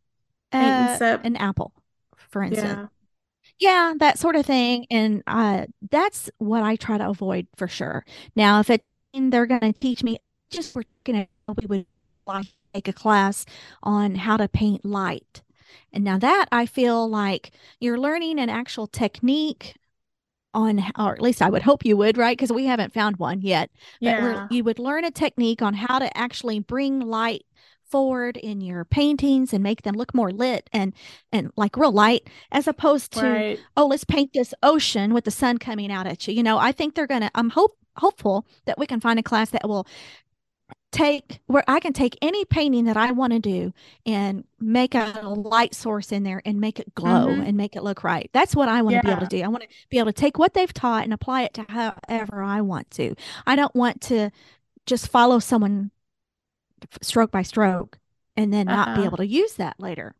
uh, 0.52 0.98
an 1.24 1.36
apple, 1.36 1.72
for 2.16 2.42
instance. 2.42 2.80
Yeah. 2.80 2.86
Yeah. 3.58 3.94
that 3.98 4.18
sort 4.18 4.36
of 4.36 4.46
thing. 4.46 4.86
And 4.90 5.22
uh, 5.26 5.66
that's 5.90 6.30
what 6.38 6.62
I 6.62 6.76
try 6.76 6.98
to 6.98 7.08
avoid 7.08 7.46
for 7.56 7.68
sure. 7.68 8.04
Now, 8.34 8.60
if 8.60 8.70
it 8.70 8.84
and 9.14 9.32
they're 9.32 9.46
going 9.46 9.60
to 9.60 9.72
teach 9.72 10.02
me, 10.04 10.18
just 10.50 10.76
we're 10.76 10.82
going 11.04 11.26
to, 11.26 11.54
we 11.54 11.66
would 11.66 11.86
like 12.26 12.46
take 12.74 12.88
a 12.88 12.92
class 12.92 13.46
on 13.82 14.14
how 14.14 14.36
to 14.36 14.48
paint 14.48 14.84
light. 14.84 15.42
And 15.92 16.04
now 16.04 16.18
that 16.18 16.46
I 16.52 16.66
feel 16.66 17.08
like 17.08 17.52
you're 17.80 17.98
learning 17.98 18.38
an 18.38 18.50
actual 18.50 18.86
technique 18.86 19.74
on, 20.52 20.84
or 20.98 21.14
at 21.14 21.22
least 21.22 21.40
I 21.40 21.48
would 21.48 21.62
hope 21.62 21.84
you 21.84 21.96
would, 21.96 22.18
right? 22.18 22.36
Because 22.36 22.52
we 22.52 22.66
haven't 22.66 22.92
found 22.92 23.16
one 23.16 23.40
yet. 23.40 23.70
Yeah. 24.00 24.46
you 24.50 24.64
would 24.64 24.78
learn 24.78 25.04
a 25.04 25.10
technique 25.10 25.62
on 25.62 25.74
how 25.74 25.98
to 25.98 26.14
actually 26.16 26.60
bring 26.60 27.00
light 27.00 27.45
forward 27.88 28.36
in 28.36 28.60
your 28.60 28.84
paintings 28.84 29.52
and 29.52 29.62
make 29.62 29.82
them 29.82 29.94
look 29.94 30.14
more 30.14 30.30
lit 30.30 30.68
and 30.72 30.92
and 31.32 31.50
like 31.56 31.76
real 31.76 31.92
light 31.92 32.28
as 32.52 32.66
opposed 32.66 33.12
to 33.12 33.22
right. 33.22 33.60
oh 33.76 33.86
let's 33.86 34.04
paint 34.04 34.32
this 34.32 34.52
ocean 34.62 35.14
with 35.14 35.24
the 35.24 35.30
sun 35.30 35.58
coming 35.58 35.90
out 35.90 36.06
at 36.06 36.26
you 36.26 36.34
you 36.34 36.42
know 36.42 36.58
i 36.58 36.72
think 36.72 36.94
they're 36.94 37.06
gonna 37.06 37.30
i'm 37.34 37.50
hope 37.50 37.78
hopeful 37.96 38.46
that 38.66 38.78
we 38.78 38.86
can 38.86 39.00
find 39.00 39.18
a 39.18 39.22
class 39.22 39.50
that 39.50 39.68
will 39.68 39.86
take 40.92 41.40
where 41.46 41.64
I 41.68 41.80
can 41.80 41.92
take 41.92 42.16
any 42.22 42.44
painting 42.44 42.84
that 42.84 42.96
I 42.96 43.12
want 43.12 43.32
to 43.32 43.38
do 43.38 43.72
and 44.06 44.44
make 44.58 44.94
a 44.94 45.20
light 45.24 45.74
source 45.74 46.12
in 46.12 46.22
there 46.22 46.40
and 46.44 46.60
make 46.60 46.78
it 46.78 46.94
glow 46.94 47.26
mm-hmm. 47.26 47.42
and 47.42 47.56
make 47.56 47.76
it 47.76 47.82
look 47.82 48.02
right. 48.02 48.30
That's 48.32 48.56
what 48.56 48.68
I 48.68 48.82
want 48.82 48.94
yeah. 48.94 49.00
to 49.02 49.06
be 49.06 49.12
able 49.12 49.26
to 49.26 49.36
do. 49.36 49.42
I 49.42 49.48
want 49.48 49.64
to 49.64 49.68
be 49.90 49.98
able 49.98 50.12
to 50.12 50.18
take 50.20 50.38
what 50.38 50.54
they've 50.54 50.72
taught 50.72 51.04
and 51.04 51.12
apply 51.12 51.42
it 51.42 51.54
to 51.54 51.66
however 51.68 52.42
I 52.42 52.60
want 52.62 52.90
to. 52.92 53.14
I 53.46 53.56
don't 53.56 53.74
want 53.74 54.00
to 54.02 54.30
just 54.86 55.08
follow 55.08 55.38
someone 55.38 55.90
stroke 57.02 57.30
by 57.30 57.42
stroke 57.42 57.98
and 58.36 58.52
then 58.52 58.68
uh-huh. 58.68 58.76
not 58.76 58.86
be 58.86 59.00
uh-huh. 59.00 59.06
able 59.06 59.16
to 59.18 59.26
use 59.26 59.54
that 59.54 59.76
later. 59.78 60.14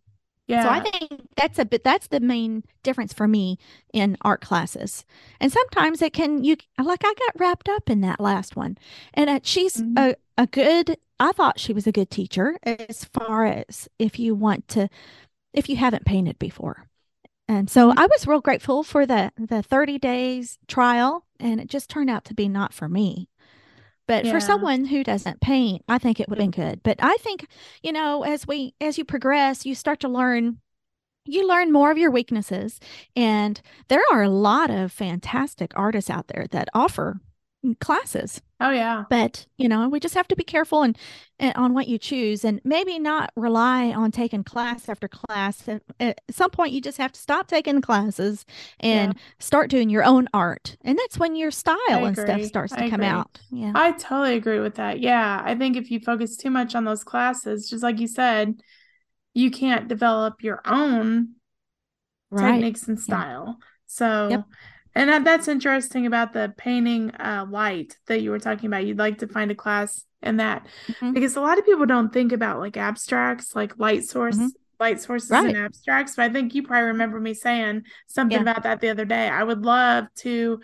Yeah. 0.46 0.62
So 0.62 0.68
I 0.68 0.80
think 0.80 1.28
that's 1.36 1.58
a 1.58 1.64
bit 1.64 1.82
that's 1.82 2.06
the 2.06 2.20
main 2.20 2.62
difference 2.84 3.12
for 3.12 3.26
me 3.26 3.58
in 3.92 4.16
art 4.22 4.40
classes. 4.40 5.04
And 5.40 5.52
sometimes 5.52 6.02
it 6.02 6.12
can 6.12 6.44
you 6.44 6.56
like 6.78 7.02
I 7.04 7.14
got 7.14 7.40
wrapped 7.40 7.68
up 7.68 7.90
in 7.90 8.00
that 8.02 8.20
last 8.20 8.54
one. 8.54 8.78
And 9.14 9.28
uh, 9.28 9.40
she's 9.42 9.78
mm-hmm. 9.78 9.98
a 9.98 10.14
a 10.38 10.46
good 10.46 10.98
I 11.18 11.32
thought 11.32 11.58
she 11.58 11.72
was 11.72 11.86
a 11.86 11.92
good 11.92 12.10
teacher 12.10 12.56
as 12.62 13.04
far 13.04 13.44
as 13.44 13.88
if 13.98 14.18
you 14.18 14.34
want 14.34 14.68
to 14.68 14.88
if 15.52 15.68
you 15.68 15.76
haven't 15.76 16.04
painted 16.04 16.38
before. 16.38 16.86
And 17.48 17.68
so 17.68 17.90
mm-hmm. 17.90 17.98
I 17.98 18.06
was 18.06 18.26
real 18.26 18.40
grateful 18.40 18.84
for 18.84 19.04
the 19.04 19.32
the 19.36 19.62
30 19.64 19.98
days 19.98 20.58
trial 20.68 21.26
and 21.40 21.60
it 21.60 21.68
just 21.68 21.90
turned 21.90 22.10
out 22.10 22.24
to 22.26 22.34
be 22.34 22.48
not 22.48 22.72
for 22.72 22.88
me. 22.88 23.28
But 24.06 24.24
yeah. 24.24 24.32
for 24.32 24.40
someone 24.40 24.84
who 24.84 25.02
doesn't 25.02 25.40
paint, 25.40 25.82
I 25.88 25.98
think 25.98 26.20
it 26.20 26.28
would 26.28 26.38
have 26.38 26.50
been 26.50 26.64
good. 26.64 26.82
But 26.82 26.98
I 27.00 27.16
think, 27.16 27.48
you 27.82 27.92
know, 27.92 28.22
as 28.22 28.46
we 28.46 28.74
as 28.80 28.98
you 28.98 29.04
progress, 29.04 29.66
you 29.66 29.74
start 29.74 30.00
to 30.00 30.08
learn 30.08 30.58
you 31.28 31.46
learn 31.46 31.72
more 31.72 31.90
of 31.90 31.98
your 31.98 32.10
weaknesses. 32.10 32.78
And 33.14 33.60
there 33.88 34.02
are 34.12 34.22
a 34.22 34.28
lot 34.28 34.70
of 34.70 34.92
fantastic 34.92 35.72
artists 35.74 36.08
out 36.08 36.28
there 36.28 36.46
that 36.52 36.68
offer 36.72 37.20
classes. 37.74 38.40
Oh 38.60 38.70
yeah. 38.70 39.04
But, 39.10 39.46
you 39.58 39.68
know, 39.68 39.88
we 39.88 40.00
just 40.00 40.14
have 40.14 40.28
to 40.28 40.36
be 40.36 40.44
careful 40.44 40.82
and, 40.82 40.96
and 41.38 41.54
on 41.56 41.74
what 41.74 41.88
you 41.88 41.98
choose 41.98 42.44
and 42.44 42.60
maybe 42.64 42.98
not 42.98 43.30
rely 43.36 43.90
on 43.90 44.12
taking 44.12 44.44
class 44.44 44.88
after 44.88 45.08
class. 45.08 45.68
At, 45.68 45.82
eh, 46.00 46.10
at 46.10 46.20
some 46.30 46.50
point 46.50 46.72
you 46.72 46.80
just 46.80 46.98
have 46.98 47.12
to 47.12 47.20
stop 47.20 47.48
taking 47.48 47.82
classes 47.82 48.46
and 48.80 49.14
yeah. 49.14 49.20
start 49.38 49.70
doing 49.70 49.90
your 49.90 50.04
own 50.04 50.28
art. 50.32 50.76
And 50.82 50.98
that's 50.98 51.18
when 51.18 51.36
your 51.36 51.50
style 51.50 51.78
and 51.90 52.16
stuff 52.16 52.42
starts 52.44 52.72
to 52.72 52.84
I 52.84 52.90
come 52.90 53.00
agree. 53.00 53.06
out. 53.06 53.40
Yeah. 53.50 53.72
I 53.74 53.92
totally 53.92 54.36
agree 54.36 54.60
with 54.60 54.76
that. 54.76 55.00
Yeah. 55.00 55.42
I 55.44 55.54
think 55.54 55.76
if 55.76 55.90
you 55.90 56.00
focus 56.00 56.36
too 56.36 56.50
much 56.50 56.74
on 56.74 56.84
those 56.84 57.04
classes, 57.04 57.68
just 57.68 57.82
like 57.82 58.00
you 58.00 58.08
said, 58.08 58.54
you 59.34 59.50
can't 59.50 59.86
develop 59.86 60.42
your 60.42 60.62
own 60.64 61.34
right. 62.30 62.52
techniques 62.52 62.88
and 62.88 62.98
style. 62.98 63.58
Yeah. 63.58 63.66
So 63.86 64.28
yep. 64.30 64.44
And 64.96 65.10
that, 65.10 65.24
that's 65.24 65.46
interesting 65.46 66.06
about 66.06 66.32
the 66.32 66.54
painting 66.56 67.14
uh, 67.16 67.44
light 67.48 67.98
that 68.06 68.22
you 68.22 68.30
were 68.30 68.38
talking 68.38 68.66
about. 68.66 68.86
You'd 68.86 68.98
like 68.98 69.18
to 69.18 69.28
find 69.28 69.50
a 69.50 69.54
class 69.54 70.04
in 70.22 70.38
that 70.38 70.66
mm-hmm. 70.88 71.12
because 71.12 71.36
a 71.36 71.40
lot 71.42 71.58
of 71.58 71.66
people 71.66 71.84
don't 71.84 72.12
think 72.12 72.32
about 72.32 72.60
like 72.60 72.78
abstracts, 72.78 73.54
like 73.54 73.78
light 73.78 74.04
source, 74.04 74.36
mm-hmm. 74.36 74.48
light 74.80 75.02
sources 75.02 75.30
right. 75.30 75.48
and 75.48 75.56
abstracts. 75.58 76.16
But 76.16 76.30
I 76.30 76.32
think 76.32 76.54
you 76.54 76.62
probably 76.62 76.86
remember 76.86 77.20
me 77.20 77.34
saying 77.34 77.82
something 78.06 78.38
yeah. 78.38 78.42
about 78.42 78.62
that 78.62 78.80
the 78.80 78.88
other 78.88 79.04
day. 79.04 79.28
I 79.28 79.44
would 79.44 79.66
love 79.66 80.06
to 80.20 80.60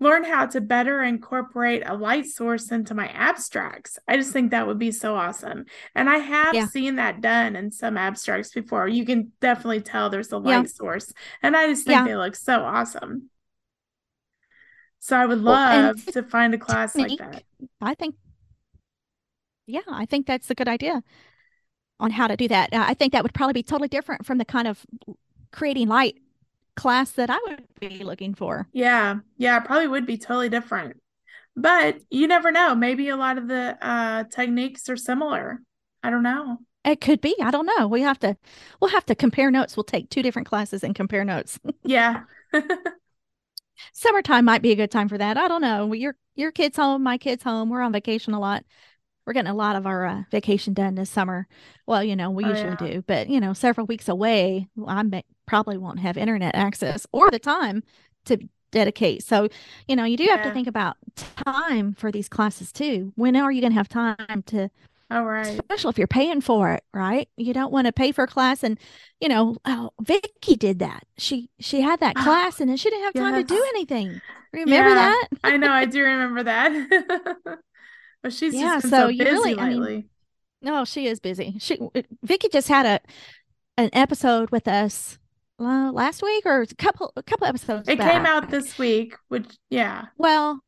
learn 0.00 0.24
how 0.24 0.46
to 0.46 0.62
better 0.62 1.02
incorporate 1.02 1.82
a 1.84 1.94
light 1.94 2.24
source 2.24 2.70
into 2.72 2.94
my 2.94 3.08
abstracts. 3.08 3.98
I 4.08 4.16
just 4.16 4.32
think 4.32 4.50
that 4.50 4.66
would 4.66 4.78
be 4.78 4.92
so 4.92 5.14
awesome. 5.14 5.66
And 5.94 6.08
I 6.08 6.18
have 6.18 6.54
yeah. 6.54 6.66
seen 6.68 6.96
that 6.96 7.20
done 7.20 7.54
in 7.54 7.70
some 7.70 7.98
abstracts 7.98 8.52
before. 8.54 8.88
You 8.88 9.04
can 9.04 9.32
definitely 9.42 9.82
tell 9.82 10.08
there's 10.08 10.32
a 10.32 10.38
light 10.38 10.52
yeah. 10.52 10.72
source. 10.72 11.12
And 11.42 11.54
I 11.54 11.66
just 11.66 11.84
think 11.84 11.98
yeah. 11.98 12.04
they 12.04 12.16
look 12.16 12.34
so 12.34 12.62
awesome. 12.62 13.28
So 15.00 15.16
I 15.16 15.26
would 15.26 15.38
love 15.38 16.02
well, 16.06 16.12
to 16.12 16.22
find 16.22 16.54
a 16.54 16.58
class 16.58 16.94
like 16.96 17.18
that. 17.18 17.44
I 17.80 17.94
think, 17.94 18.16
yeah, 19.66 19.80
I 19.88 20.06
think 20.06 20.26
that's 20.26 20.50
a 20.50 20.54
good 20.54 20.68
idea 20.68 21.02
on 22.00 22.10
how 22.10 22.26
to 22.26 22.36
do 22.36 22.48
that. 22.48 22.70
I 22.72 22.94
think 22.94 23.12
that 23.12 23.22
would 23.22 23.34
probably 23.34 23.54
be 23.54 23.62
totally 23.62 23.88
different 23.88 24.26
from 24.26 24.38
the 24.38 24.44
kind 24.44 24.68
of 24.68 24.84
creating 25.52 25.88
light 25.88 26.16
class 26.76 27.12
that 27.12 27.30
I 27.30 27.38
would 27.46 27.64
be 27.80 28.04
looking 28.04 28.34
for. 28.34 28.68
Yeah, 28.72 29.16
yeah, 29.36 29.60
probably 29.60 29.88
would 29.88 30.06
be 30.06 30.18
totally 30.18 30.48
different. 30.48 31.00
But 31.56 31.98
you 32.10 32.28
never 32.28 32.52
know. 32.52 32.74
Maybe 32.74 33.08
a 33.08 33.16
lot 33.16 33.36
of 33.36 33.48
the 33.48 33.76
uh, 33.82 34.24
techniques 34.24 34.88
are 34.88 34.96
similar. 34.96 35.60
I 36.02 36.10
don't 36.10 36.22
know. 36.22 36.58
It 36.84 37.00
could 37.00 37.20
be. 37.20 37.34
I 37.42 37.50
don't 37.50 37.66
know. 37.66 37.88
We 37.88 38.02
have 38.02 38.20
to. 38.20 38.36
We'll 38.80 38.92
have 38.92 39.06
to 39.06 39.16
compare 39.16 39.50
notes. 39.50 39.76
We'll 39.76 39.84
take 39.84 40.08
two 40.08 40.22
different 40.22 40.46
classes 40.46 40.84
and 40.84 40.94
compare 40.94 41.24
notes. 41.24 41.58
yeah. 41.84 42.22
summertime 43.92 44.44
might 44.44 44.62
be 44.62 44.72
a 44.72 44.76
good 44.76 44.90
time 44.90 45.08
for 45.08 45.18
that. 45.18 45.36
I 45.36 45.48
don't 45.48 45.62
know. 45.62 45.92
Your 45.92 46.16
your 46.34 46.52
kids 46.52 46.76
home, 46.76 47.02
my 47.02 47.18
kids 47.18 47.42
home. 47.42 47.70
We're 47.70 47.82
on 47.82 47.92
vacation 47.92 48.34
a 48.34 48.40
lot. 48.40 48.64
We're 49.26 49.34
getting 49.34 49.50
a 49.50 49.54
lot 49.54 49.76
of 49.76 49.86
our 49.86 50.06
uh, 50.06 50.22
vacation 50.30 50.72
done 50.72 50.94
this 50.94 51.10
summer. 51.10 51.46
Well, 51.86 52.02
you 52.02 52.16
know, 52.16 52.30
we 52.30 52.44
oh, 52.44 52.48
usually 52.48 52.76
yeah. 52.80 52.92
do, 52.94 53.04
but 53.06 53.28
you 53.28 53.40
know, 53.40 53.52
several 53.52 53.86
weeks 53.86 54.08
away, 54.08 54.68
I 54.86 55.02
may, 55.02 55.24
probably 55.46 55.76
won't 55.76 55.98
have 56.00 56.16
internet 56.16 56.54
access 56.54 57.06
or 57.12 57.30
the 57.30 57.38
time 57.38 57.82
to 58.24 58.38
dedicate. 58.70 59.22
So, 59.22 59.48
you 59.86 59.96
know, 59.96 60.04
you 60.04 60.16
do 60.16 60.24
yeah. 60.24 60.36
have 60.36 60.46
to 60.46 60.52
think 60.52 60.66
about 60.66 60.96
time 61.36 61.94
for 61.94 62.10
these 62.10 62.28
classes 62.28 62.72
too. 62.72 63.12
When 63.16 63.36
are 63.36 63.52
you 63.52 63.60
going 63.60 63.72
to 63.72 63.78
have 63.78 63.88
time 63.88 64.42
to 64.46 64.70
all 65.10 65.24
right. 65.24 65.46
Especially 65.46 65.90
if 65.90 65.98
you're 65.98 66.06
paying 66.06 66.40
for 66.40 66.72
it, 66.72 66.84
right? 66.92 67.28
You 67.36 67.54
don't 67.54 67.72
want 67.72 67.86
to 67.86 67.92
pay 67.92 68.12
for 68.12 68.24
a 68.24 68.26
class 68.26 68.62
and 68.62 68.78
you 69.20 69.28
know, 69.28 69.56
oh, 69.64 69.90
Vicki 70.00 70.54
did 70.56 70.80
that. 70.80 71.04
She 71.16 71.50
she 71.58 71.80
had 71.80 72.00
that 72.00 72.14
class 72.16 72.60
and 72.60 72.68
then 72.68 72.76
she 72.76 72.90
didn't 72.90 73.04
have 73.04 73.14
time 73.14 73.34
yes. 73.34 73.48
to 73.48 73.54
do 73.54 73.66
anything. 73.70 74.20
Remember 74.52 74.90
yeah, 74.90 74.94
that? 74.94 75.28
I 75.44 75.56
know, 75.56 75.70
I 75.70 75.86
do 75.86 76.02
remember 76.02 76.42
that. 76.44 77.32
but 78.22 78.32
she's 78.32 78.54
yeah, 78.54 78.80
so, 78.80 78.88
so 78.88 79.08
busy 79.08 79.24
really, 79.24 79.54
lately. 79.54 79.92
I 79.94 79.96
mean, 79.96 80.08
no, 80.60 80.84
she 80.84 81.06
is 81.06 81.20
busy. 81.20 81.56
She 81.58 81.78
Vicki 82.22 82.48
just 82.50 82.68
had 82.68 82.84
a 82.84 83.00
an 83.78 83.90
episode 83.92 84.50
with 84.50 84.68
us 84.68 85.18
uh, 85.58 85.90
last 85.92 86.22
week 86.22 86.44
or 86.44 86.62
a 86.62 86.66
couple 86.66 87.12
a 87.16 87.22
couple 87.22 87.46
episodes. 87.46 87.88
It 87.88 87.98
back. 87.98 88.12
came 88.12 88.26
out 88.26 88.50
this 88.50 88.78
week, 88.78 89.14
which 89.28 89.56
yeah. 89.70 90.06
Well, 90.18 90.60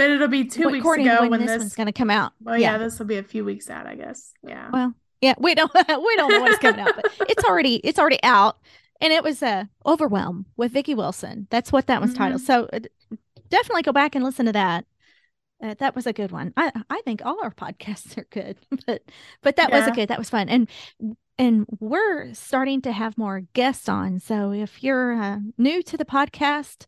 but 0.00 0.08
it'll 0.08 0.28
be 0.28 0.44
two 0.44 0.70
weeks 0.70 0.86
ago 0.86 1.20
when, 1.20 1.30
when 1.30 1.46
this, 1.46 1.58
one's 1.58 1.74
going 1.74 1.86
to 1.86 1.92
come 1.92 2.08
out. 2.08 2.32
Well, 2.40 2.56
yeah, 2.56 2.72
yeah 2.72 2.78
this 2.78 2.98
will 2.98 3.04
be 3.04 3.18
a 3.18 3.22
few 3.22 3.44
weeks 3.44 3.68
out, 3.68 3.86
I 3.86 3.96
guess. 3.96 4.32
Yeah. 4.42 4.70
Well, 4.72 4.94
yeah, 5.20 5.34
we 5.36 5.54
don't 5.54 5.70
we 5.74 6.16
don't 6.16 6.30
know 6.30 6.40
what's 6.40 6.58
coming 6.58 6.80
out, 6.80 6.94
but 6.96 7.12
it's 7.28 7.44
already 7.44 7.76
it's 7.76 7.98
already 7.98 8.18
out, 8.22 8.56
and 9.02 9.12
it 9.12 9.22
was 9.22 9.42
a 9.42 9.46
uh, 9.46 9.64
overwhelm 9.84 10.46
with 10.56 10.72
Vicki 10.72 10.94
Wilson. 10.94 11.48
That's 11.50 11.70
what 11.70 11.86
that 11.88 12.00
was 12.00 12.12
mm-hmm. 12.12 12.18
titled. 12.18 12.40
So 12.40 12.66
uh, 12.72 12.80
definitely 13.50 13.82
go 13.82 13.92
back 13.92 14.14
and 14.14 14.24
listen 14.24 14.46
to 14.46 14.52
that. 14.52 14.86
Uh, 15.62 15.74
that 15.78 15.94
was 15.94 16.06
a 16.06 16.14
good 16.14 16.32
one. 16.32 16.54
I 16.56 16.72
I 16.88 17.02
think 17.02 17.20
all 17.22 17.38
our 17.42 17.52
podcasts 17.52 18.16
are 18.16 18.26
good, 18.30 18.56
but 18.86 19.02
but 19.42 19.56
that 19.56 19.68
yeah. 19.68 19.80
was 19.80 19.88
a 19.88 19.90
good. 19.90 20.08
That 20.08 20.18
was 20.18 20.30
fun, 20.30 20.48
and 20.48 20.66
and 21.36 21.66
we're 21.78 22.32
starting 22.32 22.80
to 22.82 22.92
have 22.92 23.18
more 23.18 23.42
guests 23.52 23.86
on. 23.86 24.18
So 24.18 24.52
if 24.52 24.82
you're 24.82 25.12
uh, 25.12 25.40
new 25.58 25.82
to 25.82 25.98
the 25.98 26.06
podcast, 26.06 26.86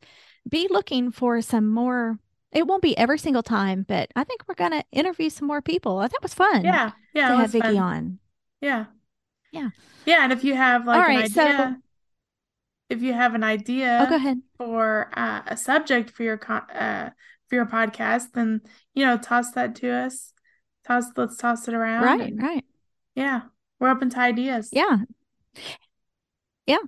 be 0.48 0.66
looking 0.70 1.10
for 1.10 1.42
some 1.42 1.68
more. 1.68 2.18
It 2.52 2.66
won't 2.66 2.82
be 2.82 2.96
every 2.96 3.18
single 3.18 3.42
time, 3.42 3.84
but 3.88 4.10
I 4.14 4.24
think 4.24 4.44
we're 4.46 4.54
gonna 4.54 4.84
interview 4.92 5.30
some 5.30 5.48
more 5.48 5.62
people. 5.62 5.98
That 5.98 6.22
was 6.22 6.34
fun. 6.34 6.64
Yeah, 6.64 6.92
yeah, 7.14 7.28
to 7.28 7.36
have 7.36 7.50
Vicki 7.50 7.66
fun. 7.68 7.76
on. 7.78 8.18
Yeah, 8.60 8.86
yeah, 9.52 9.70
yeah. 10.04 10.24
And 10.24 10.32
if 10.32 10.44
you 10.44 10.54
have 10.54 10.86
like 10.86 11.08
an 11.08 11.16
idea, 11.16 11.30
so, 11.30 11.74
if 12.90 13.02
you 13.02 13.14
have 13.14 13.34
an 13.34 13.42
idea, 13.42 14.04
oh, 14.06 14.10
go 14.10 14.16
ahead 14.16 14.42
for 14.58 15.10
uh, 15.16 15.42
a 15.46 15.56
subject 15.56 16.10
for 16.10 16.22
your 16.22 16.36
con- 16.36 16.70
uh, 16.70 17.10
for 17.48 17.54
your 17.54 17.66
podcast, 17.66 18.32
then 18.34 18.60
you 18.94 19.04
know, 19.04 19.16
toss 19.16 19.52
that 19.52 19.74
to 19.76 19.90
us. 19.90 20.32
Toss, 20.86 21.06
let's 21.16 21.36
toss 21.36 21.68
it 21.68 21.74
around. 21.74 22.04
Right, 22.04 22.32
and, 22.32 22.42
right. 22.42 22.64
Yeah, 23.14 23.42
we're 23.78 23.90
open 23.90 24.10
to 24.10 24.18
ideas. 24.18 24.68
Yeah. 24.72 24.98
Yeah. 26.66 26.78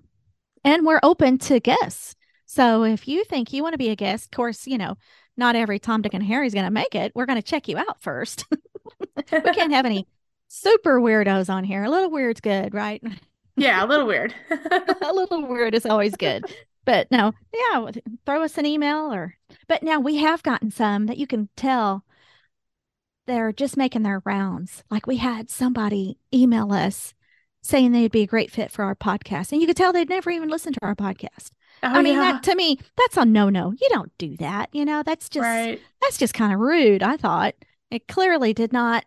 And 0.65 0.87
we're 0.87 1.01
open 1.03 1.39
to 1.39 1.61
guests. 1.61 2.15
So 2.47 2.85
if 2.85 3.09
you 3.09 3.25
think 3.25 3.53
you 3.53 3.63
want 3.63 3.75
to 3.75 3.79
be 3.79 3.91
a 3.91 3.97
guest, 3.97 4.27
of 4.27 4.31
course, 4.31 4.67
you 4.67 4.79
know, 4.79 4.97
not 5.37 5.57
every 5.57 5.79
Tom, 5.79 6.03
Dick, 6.03 6.15
and 6.15 6.23
Harry's 6.23 6.55
going 6.55 6.65
to 6.67 6.71
make 6.71 6.95
it. 6.95 7.13
We're 7.15 7.27
going 7.27 7.41
to 7.41 7.43
check 7.43 7.69
you 7.69 7.79
out 7.79 8.01
first. 8.01 8.45
we 9.17 9.41
can't 9.41 9.73
have 9.73 9.87
any 9.87 10.07
super 10.49 11.01
weirdos 11.01 11.53
on 11.53 11.65
here. 11.65 11.85
A 11.85 11.91
little 11.91 12.11
weird's 12.11 12.41
good, 12.41 12.75
right? 12.75 13.03
Yeah, 13.57 13.85
a 13.85 13.87
little 13.87 14.07
weird. 14.09 14.35
a 14.51 15.13
little 15.13 15.47
weird 15.47 15.77
is 15.77 15.87
always 15.87 16.17
good. 16.17 16.45
But 16.85 17.09
no, 17.13 17.33
yeah, 17.55 17.89
throw 18.27 18.43
us 18.43 18.59
an 18.59 18.67
email 18.67 19.15
or, 19.15 19.37
but 19.69 19.85
now 19.85 20.01
we 20.01 20.17
have 20.17 20.43
gotten 20.43 20.73
some 20.73 21.07
that 21.07 21.19
you 21.19 21.29
can 21.29 21.49
tell 21.55 22.05
they're 23.27 23.53
just 23.53 23.77
making 23.77 24.03
their 24.03 24.23
rounds. 24.25 24.83
Like 24.91 25.07
we 25.07 25.19
had 25.19 25.51
somebody 25.51 26.19
email 26.33 26.73
us 26.73 27.15
saying 27.63 27.93
they'd 27.93 28.11
be 28.11 28.23
a 28.23 28.27
great 28.27 28.51
fit 28.51 28.71
for 28.71 28.85
our 28.85 28.97
podcast. 28.97 29.53
And 29.53 29.61
you 29.61 29.67
could 29.67 29.77
tell 29.77 29.93
they'd 29.93 30.09
never 30.09 30.31
even 30.31 30.49
listened 30.49 30.75
to 30.75 30.85
our 30.85 30.95
podcast. 30.97 31.51
Oh, 31.85 31.89
I 31.89 32.03
mean, 32.03 32.15
yeah. 32.15 32.33
that 32.33 32.43
to 32.45 32.55
me, 32.55 32.79
that's 32.97 33.17
a 33.17 33.25
no 33.25 33.51
no. 33.51 33.73
You 33.73 33.89
don't 33.91 34.11
do 34.19 34.37
that. 34.39 34.71
You 34.73 34.85
know, 34.85 35.03
that's 35.03 35.29
just 35.29 35.45
right. 35.45 35.81
that's 36.01 36.17
just 36.17 36.35
kind 36.35 36.53
of 36.53 36.61
rude. 36.61 37.03
I 37.03 37.17
thought 37.17 37.55
it 37.91 38.09
clearly 38.09 38.55
did 38.55 38.73
not 38.73 39.05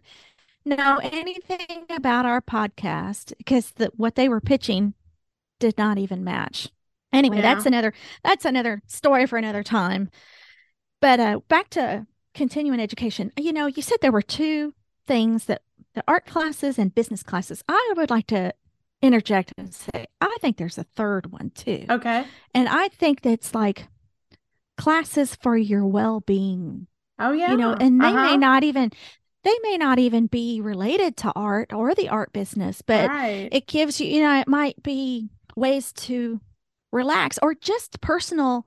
know 0.64 1.00
anything 1.02 1.86
about 1.90 2.26
our 2.26 2.42
podcast 2.42 3.34
because 3.38 3.72
the, 3.72 3.92
what 3.96 4.16
they 4.16 4.30
were 4.30 4.42
pitching 4.42 4.94
did 5.60 5.78
not 5.78 5.98
even 5.98 6.24
match. 6.24 6.70
Anyway, 7.12 7.38
yeah. 7.38 7.54
that's 7.54 7.66
another 7.66 7.94
that's 8.24 8.46
another 8.46 8.82
story 8.86 9.26
for 9.26 9.38
another 9.38 9.64
time. 9.64 10.10
But 11.02 11.20
uh 11.20 11.40
back 11.48 11.70
to 11.72 12.06
continuing 12.34 12.80
education, 12.80 13.32
you 13.38 13.54
know, 13.54 13.66
you 13.66 13.82
said 13.82 13.98
there 14.02 14.12
were 14.12 14.22
two 14.22 14.74
things 15.08 15.46
that 15.46 15.62
the 15.96 16.04
art 16.08 16.28
classes 16.28 16.78
and 16.78 16.94
business 16.94 17.24
classes. 17.24 17.64
I 17.68 17.94
would 17.98 18.12
like 18.12 18.28
to 18.28 18.54
interject 19.02 19.54
and 19.58 19.74
say, 19.74 20.08
I 20.20 20.38
think 20.42 20.58
there's 20.58 20.78
a 20.78 20.86
third 20.96 21.32
one 21.32 21.52
too. 21.52 21.86
Okay. 21.90 22.26
And 22.54 22.68
I 22.68 22.88
think 22.90 23.22
that's 23.22 23.54
like 23.54 23.88
classes 24.78 25.36
for 25.36 25.58
your 25.58 25.86
well 25.86 26.22
being. 26.22 26.88
Oh, 27.20 27.32
yeah. 27.32 27.52
You 27.52 27.58
know, 27.58 27.74
and 27.74 28.00
they 28.02 28.08
uh-huh. 28.08 28.24
may 28.24 28.38
not 28.38 28.64
even. 28.64 28.92
They 29.44 29.56
may 29.64 29.78
not 29.78 29.98
even 29.98 30.28
be 30.28 30.60
related 30.60 31.16
to 31.18 31.32
art 31.34 31.72
or 31.72 31.96
the 31.96 32.10
art 32.10 32.34
business, 32.34 32.82
but 32.82 33.08
right. 33.08 33.48
it 33.50 33.66
gives 33.66 34.02
you, 34.02 34.08
you 34.08 34.22
know, 34.22 34.38
it 34.42 34.48
might 34.48 34.82
be 34.84 35.30
ways 35.56 35.94
to 35.94 36.42
relax 36.92 37.40
or 37.42 37.54
just 37.54 38.02
personal 38.02 38.66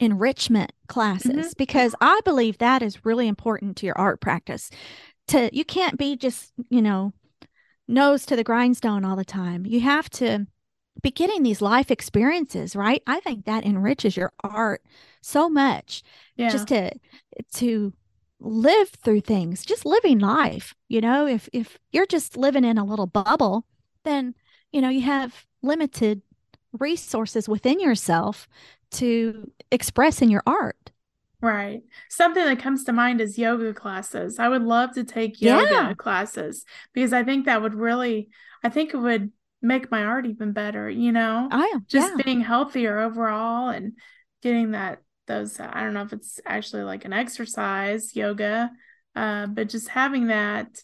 enrichment 0.00 0.72
classes 0.88 1.30
mm-hmm. 1.30 1.48
because 1.58 1.94
I 2.00 2.20
believe 2.24 2.58
that 2.58 2.82
is 2.82 3.04
really 3.04 3.28
important 3.28 3.76
to 3.78 3.86
your 3.86 3.96
art 3.96 4.20
practice. 4.20 4.70
To 5.28 5.48
you 5.52 5.64
can't 5.64 5.96
be 5.96 6.16
just, 6.16 6.52
you 6.70 6.82
know, 6.82 7.12
nose 7.90 8.24
to 8.26 8.36
the 8.36 8.44
grindstone 8.44 9.04
all 9.04 9.16
the 9.16 9.24
time. 9.24 9.66
You 9.66 9.80
have 9.80 10.08
to 10.10 10.46
be 11.02 11.10
getting 11.10 11.42
these 11.42 11.60
life 11.60 11.90
experiences, 11.90 12.76
right? 12.76 13.02
I 13.06 13.20
think 13.20 13.44
that 13.44 13.64
enriches 13.64 14.16
your 14.16 14.32
art 14.42 14.82
so 15.22 15.48
much. 15.48 16.02
Yeah. 16.36 16.50
Just 16.50 16.68
to 16.68 16.92
to 17.54 17.92
live 18.40 18.88
through 18.88 19.20
things, 19.20 19.64
just 19.64 19.84
living 19.84 20.18
life, 20.18 20.74
you 20.88 21.00
know, 21.00 21.26
if 21.26 21.48
if 21.52 21.78
you're 21.92 22.06
just 22.06 22.36
living 22.36 22.64
in 22.64 22.78
a 22.78 22.84
little 22.84 23.06
bubble, 23.06 23.66
then 24.04 24.34
you 24.72 24.80
know, 24.80 24.88
you 24.88 25.02
have 25.02 25.46
limited 25.62 26.22
resources 26.72 27.48
within 27.48 27.80
yourself 27.80 28.48
to 28.92 29.50
express 29.70 30.22
in 30.22 30.30
your 30.30 30.42
art. 30.46 30.90
Right. 31.40 31.82
Something 32.08 32.44
that 32.44 32.58
comes 32.58 32.84
to 32.84 32.92
mind 32.92 33.20
is 33.20 33.38
yoga 33.38 33.72
classes. 33.72 34.38
I 34.38 34.48
would 34.48 34.62
love 34.62 34.92
to 34.94 35.04
take 35.04 35.40
yoga 35.40 35.70
yeah. 35.70 35.94
classes 35.94 36.64
because 36.92 37.12
I 37.12 37.24
think 37.24 37.46
that 37.46 37.62
would 37.62 37.74
really, 37.74 38.28
I 38.62 38.68
think 38.68 38.92
it 38.92 38.98
would 38.98 39.32
make 39.62 39.90
my 39.90 40.04
art 40.04 40.26
even 40.26 40.52
better, 40.52 40.88
you 40.88 41.12
know? 41.12 41.48
I 41.50 41.64
am. 41.74 41.86
Just 41.88 42.14
yeah. 42.16 42.22
being 42.22 42.40
healthier 42.40 42.98
overall 42.98 43.70
and 43.70 43.94
getting 44.42 44.72
that, 44.72 45.02
those, 45.26 45.58
I 45.58 45.80
don't 45.82 45.94
know 45.94 46.02
if 46.02 46.12
it's 46.12 46.40
actually 46.44 46.82
like 46.82 47.04
an 47.04 47.12
exercise, 47.12 48.14
yoga, 48.14 48.70
uh, 49.16 49.46
but 49.46 49.68
just 49.68 49.88
having 49.88 50.26
that 50.28 50.82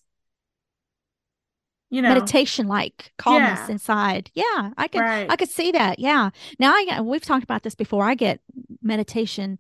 you 1.88 2.02
know 2.02 2.08
meditation 2.08 2.66
like 2.66 3.12
calmness 3.16 3.60
yeah. 3.60 3.70
inside 3.70 4.28
yeah 4.34 4.70
i 4.76 4.88
could 4.88 5.00
right. 5.00 5.30
i 5.30 5.36
could 5.36 5.48
see 5.48 5.70
that 5.70 6.00
yeah 6.00 6.30
now 6.58 6.72
i 6.72 7.00
we've 7.00 7.22
talked 7.22 7.44
about 7.44 7.62
this 7.62 7.76
before 7.76 8.04
i 8.04 8.16
get 8.16 8.40
meditation 8.82 9.56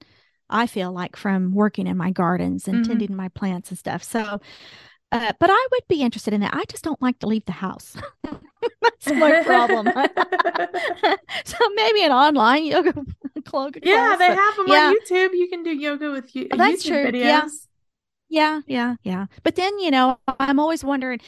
i 0.50 0.66
feel 0.66 0.92
like 0.92 1.16
from 1.16 1.54
working 1.54 1.86
in 1.86 1.96
my 1.96 2.10
gardens 2.10 2.66
and 2.66 2.78
mm-hmm. 2.78 2.90
tending 2.90 3.14
my 3.16 3.28
plants 3.28 3.70
and 3.70 3.78
stuff 3.78 4.02
so 4.02 4.40
uh, 5.12 5.32
but 5.38 5.48
I 5.50 5.66
would 5.70 5.88
be 5.88 6.02
interested 6.02 6.34
in 6.34 6.40
that. 6.40 6.52
I 6.52 6.64
just 6.64 6.82
don't 6.82 7.00
like 7.00 7.20
to 7.20 7.28
leave 7.28 7.44
the 7.44 7.52
house. 7.52 7.96
That's 8.82 9.06
my 9.06 9.42
problem. 9.44 9.86
so 11.44 11.56
maybe 11.74 12.02
an 12.02 12.10
online 12.10 12.64
yoga 12.64 12.92
cloak. 13.44 13.78
Yeah, 13.82 14.16
they 14.18 14.26
have 14.26 14.56
them 14.56 14.66
yeah. 14.68 14.88
on 14.88 14.94
YouTube. 14.94 15.30
You 15.32 15.48
can 15.48 15.62
do 15.62 15.70
yoga 15.70 16.10
with 16.10 16.34
you. 16.34 16.48
Oh, 16.50 16.56
that's 16.56 16.84
YouTube 16.84 16.88
true. 16.88 17.12
Videos. 17.12 17.22
Yeah. 17.22 17.48
yeah, 18.28 18.60
yeah, 18.66 18.94
yeah. 19.02 19.26
But 19.44 19.54
then 19.54 19.78
you 19.78 19.90
know, 19.90 20.18
I'm 20.40 20.58
always 20.58 20.82
wondering 20.82 21.20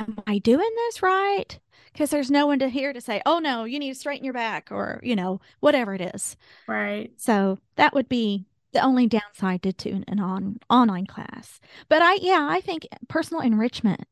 am 0.00 0.18
I 0.26 0.38
doing 0.38 0.70
this 0.76 1.02
right? 1.02 1.58
Because 1.92 2.10
there's 2.10 2.30
no 2.30 2.46
one 2.46 2.58
to 2.60 2.68
hear 2.68 2.92
to 2.92 3.00
say, 3.00 3.20
oh 3.26 3.38
no, 3.38 3.64
you 3.64 3.78
need 3.78 3.90
to 3.90 3.98
straighten 3.98 4.24
your 4.24 4.32
back 4.32 4.68
or, 4.70 4.98
you 5.02 5.14
know, 5.14 5.40
whatever 5.60 5.94
it 5.94 6.00
is. 6.14 6.36
Right. 6.66 7.12
So 7.18 7.58
that 7.76 7.92
would 7.92 8.08
be 8.08 8.46
the 8.72 8.80
only 8.80 9.06
downside 9.06 9.62
to, 9.64 9.72
to 9.74 10.02
an 10.08 10.18
on, 10.18 10.58
online 10.70 11.06
class. 11.06 11.60
But 11.90 12.00
I, 12.00 12.14
yeah, 12.14 12.48
I 12.50 12.62
think 12.62 12.86
personal 13.08 13.42
enrichment 13.42 14.04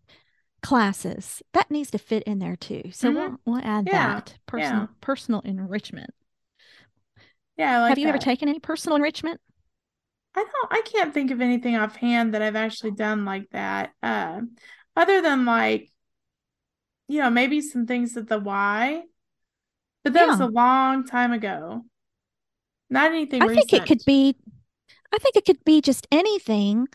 classes 0.62 1.42
that 1.54 1.70
needs 1.70 1.90
to 1.92 1.98
fit 1.98 2.22
in 2.24 2.38
there 2.38 2.56
too. 2.56 2.82
So 2.92 3.08
mm-hmm. 3.08 3.16
we'll, 3.16 3.36
we'll 3.46 3.64
add 3.64 3.86
yeah. 3.86 4.14
that 4.14 4.34
personal, 4.44 4.82
yeah. 4.82 4.86
personal 5.00 5.40
enrichment. 5.40 6.10
Yeah. 7.56 7.80
Like 7.80 7.88
Have 7.90 7.98
you 7.98 8.04
that. 8.04 8.10
ever 8.10 8.18
taken 8.18 8.48
any 8.48 8.58
personal 8.58 8.96
enrichment? 8.96 9.40
I 10.34 10.44
don't, 10.44 10.72
I 10.72 10.82
can't 10.82 11.14
think 11.14 11.30
of 11.30 11.40
anything 11.40 11.76
offhand 11.76 12.34
that 12.34 12.42
I've 12.42 12.56
actually 12.56 12.92
done 12.92 13.24
like 13.24 13.48
that. 13.50 13.92
Uh, 14.02 14.42
other 14.94 15.22
than 15.22 15.44
like 15.46 15.90
you 17.10 17.20
know 17.20 17.30
maybe 17.30 17.60
some 17.60 17.86
things 17.86 18.16
at 18.16 18.28
the 18.28 18.38
y 18.38 19.02
but 20.04 20.12
that 20.12 20.26
yeah. 20.26 20.30
was 20.30 20.40
a 20.40 20.46
long 20.46 21.04
time 21.04 21.32
ago 21.32 21.84
not 22.88 23.10
anything 23.10 23.42
i 23.42 23.46
recent. 23.46 23.68
think 23.68 23.82
it 23.82 23.86
could 23.86 24.02
be 24.06 24.36
i 25.12 25.18
think 25.18 25.34
it 25.34 25.44
could 25.44 25.62
be 25.64 25.80
just 25.80 26.06
anything 26.12 26.86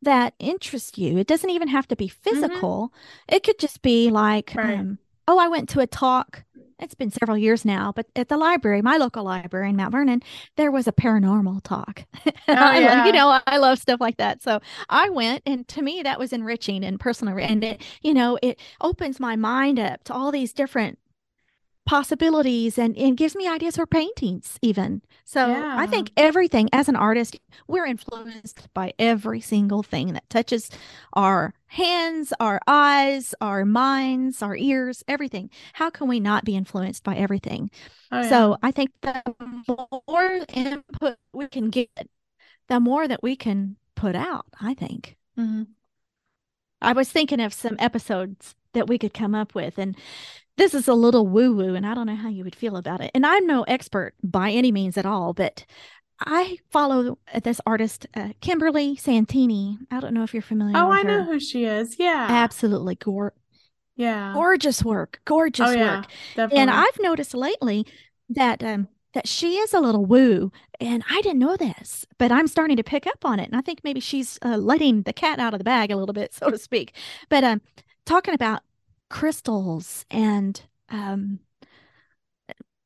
that 0.00 0.32
interests 0.38 0.96
you 0.96 1.18
it 1.18 1.26
doesn't 1.26 1.50
even 1.50 1.68
have 1.68 1.86
to 1.86 1.96
be 1.96 2.08
mm-hmm. 2.08 2.30
physical 2.30 2.88
mm-hmm. 2.88 3.34
it 3.36 3.42
could 3.42 3.58
just 3.58 3.82
be 3.82 4.10
like 4.10 4.52
right. 4.56 4.78
um, 4.78 4.98
oh 5.26 5.38
i 5.38 5.48
went 5.48 5.68
to 5.68 5.80
a 5.80 5.86
talk 5.86 6.44
it's 6.78 6.94
been 6.94 7.10
several 7.10 7.36
years 7.36 7.64
now, 7.64 7.92
but 7.94 8.06
at 8.16 8.28
the 8.28 8.36
library, 8.36 8.82
my 8.82 8.96
local 8.96 9.24
library 9.24 9.70
in 9.70 9.76
Mount 9.76 9.92
Vernon, 9.92 10.22
there 10.56 10.70
was 10.70 10.86
a 10.86 10.92
paranormal 10.92 11.62
talk. 11.64 12.04
Oh, 12.56 12.66
I 12.66 12.78
yeah. 12.78 12.86
love, 12.96 13.06
you 13.06 13.12
know, 13.12 13.38
I 13.46 13.58
love 13.58 13.78
stuff 13.78 14.00
like 14.00 14.16
that. 14.16 14.42
So 14.42 14.60
I 14.88 15.10
went, 15.10 15.42
and 15.46 15.68
to 15.68 15.82
me, 15.82 16.02
that 16.02 16.18
was 16.18 16.32
enriching 16.32 16.82
and 16.84 16.98
personal. 16.98 17.38
And 17.38 17.62
it, 17.62 17.82
you 18.02 18.14
know, 18.14 18.38
it 18.42 18.58
opens 18.80 19.20
my 19.20 19.36
mind 19.36 19.78
up 19.78 20.02
to 20.04 20.14
all 20.14 20.32
these 20.32 20.52
different 20.52 20.98
possibilities 21.88 22.76
and, 22.76 22.94
and 22.98 23.16
gives 23.16 23.34
me 23.34 23.48
ideas 23.48 23.76
for 23.76 23.86
paintings 23.86 24.58
even 24.60 25.00
so 25.24 25.46
yeah. 25.46 25.74
i 25.78 25.86
think 25.86 26.10
everything 26.18 26.68
as 26.70 26.86
an 26.86 26.94
artist 26.94 27.40
we're 27.66 27.86
influenced 27.86 28.68
by 28.74 28.92
every 28.98 29.40
single 29.40 29.82
thing 29.82 30.12
that 30.12 30.28
touches 30.28 30.68
our 31.14 31.54
hands 31.68 32.34
our 32.40 32.60
eyes 32.66 33.34
our 33.40 33.64
minds 33.64 34.42
our 34.42 34.54
ears 34.54 35.02
everything 35.08 35.48
how 35.72 35.88
can 35.88 36.06
we 36.06 36.20
not 36.20 36.44
be 36.44 36.54
influenced 36.54 37.02
by 37.04 37.16
everything 37.16 37.70
oh, 38.12 38.20
yeah. 38.20 38.28
so 38.28 38.58
i 38.62 38.70
think 38.70 38.90
the 39.00 39.22
more 40.06 40.40
input 40.52 41.16
we 41.32 41.48
can 41.48 41.70
get 41.70 41.88
the 42.68 42.78
more 42.78 43.08
that 43.08 43.22
we 43.22 43.34
can 43.34 43.76
put 43.94 44.14
out 44.14 44.44
i 44.60 44.74
think 44.74 45.16
mm-hmm. 45.38 45.62
i 46.82 46.92
was 46.92 47.08
thinking 47.08 47.40
of 47.40 47.54
some 47.54 47.76
episodes 47.78 48.54
that 48.74 48.86
we 48.86 48.98
could 48.98 49.14
come 49.14 49.34
up 49.34 49.54
with 49.54 49.78
and 49.78 49.96
this 50.58 50.74
is 50.74 50.88
a 50.88 50.94
little 50.94 51.26
woo 51.26 51.54
woo, 51.54 51.74
and 51.74 51.86
I 51.86 51.94
don't 51.94 52.06
know 52.06 52.16
how 52.16 52.28
you 52.28 52.44
would 52.44 52.56
feel 52.56 52.76
about 52.76 53.00
it. 53.00 53.12
And 53.14 53.24
I'm 53.24 53.46
no 53.46 53.62
expert 53.62 54.14
by 54.22 54.50
any 54.50 54.70
means 54.72 54.98
at 54.98 55.06
all, 55.06 55.32
but 55.32 55.64
I 56.20 56.58
follow 56.70 57.16
this 57.42 57.60
artist, 57.64 58.06
uh, 58.14 58.30
Kimberly 58.40 58.96
Santini. 58.96 59.78
I 59.90 60.00
don't 60.00 60.12
know 60.12 60.24
if 60.24 60.34
you're 60.34 60.42
familiar. 60.42 60.76
Oh, 60.76 60.90
I 60.90 61.02
her. 61.02 61.04
know 61.04 61.24
who 61.24 61.38
she 61.38 61.64
is. 61.64 61.96
Yeah, 61.98 62.26
absolutely, 62.28 62.96
gore. 62.96 63.34
Yeah, 63.94 64.32
gorgeous 64.34 64.84
work, 64.84 65.20
gorgeous 65.24 65.68
oh, 65.68 65.72
yeah, 65.72 65.96
work. 65.98 66.06
Definitely. 66.34 66.58
And 66.58 66.70
I've 66.70 67.00
noticed 67.00 67.34
lately 67.34 67.86
that 68.28 68.62
um, 68.62 68.88
that 69.14 69.28
she 69.28 69.58
is 69.58 69.72
a 69.72 69.80
little 69.80 70.04
woo, 70.06 70.50
and 70.80 71.04
I 71.08 71.22
didn't 71.22 71.38
know 71.38 71.56
this, 71.56 72.04
but 72.18 72.32
I'm 72.32 72.48
starting 72.48 72.76
to 72.76 72.84
pick 72.84 73.06
up 73.06 73.24
on 73.24 73.38
it, 73.38 73.48
and 73.48 73.56
I 73.56 73.60
think 73.60 73.80
maybe 73.84 74.00
she's 74.00 74.40
uh, 74.44 74.56
letting 74.56 75.02
the 75.02 75.12
cat 75.12 75.38
out 75.38 75.54
of 75.54 75.58
the 75.58 75.64
bag 75.64 75.92
a 75.92 75.96
little 75.96 76.12
bit, 76.12 76.34
so 76.34 76.50
to 76.50 76.58
speak. 76.58 76.94
But 77.28 77.44
um, 77.44 77.60
talking 78.04 78.34
about 78.34 78.62
crystals 79.08 80.04
and 80.10 80.62
um, 80.90 81.40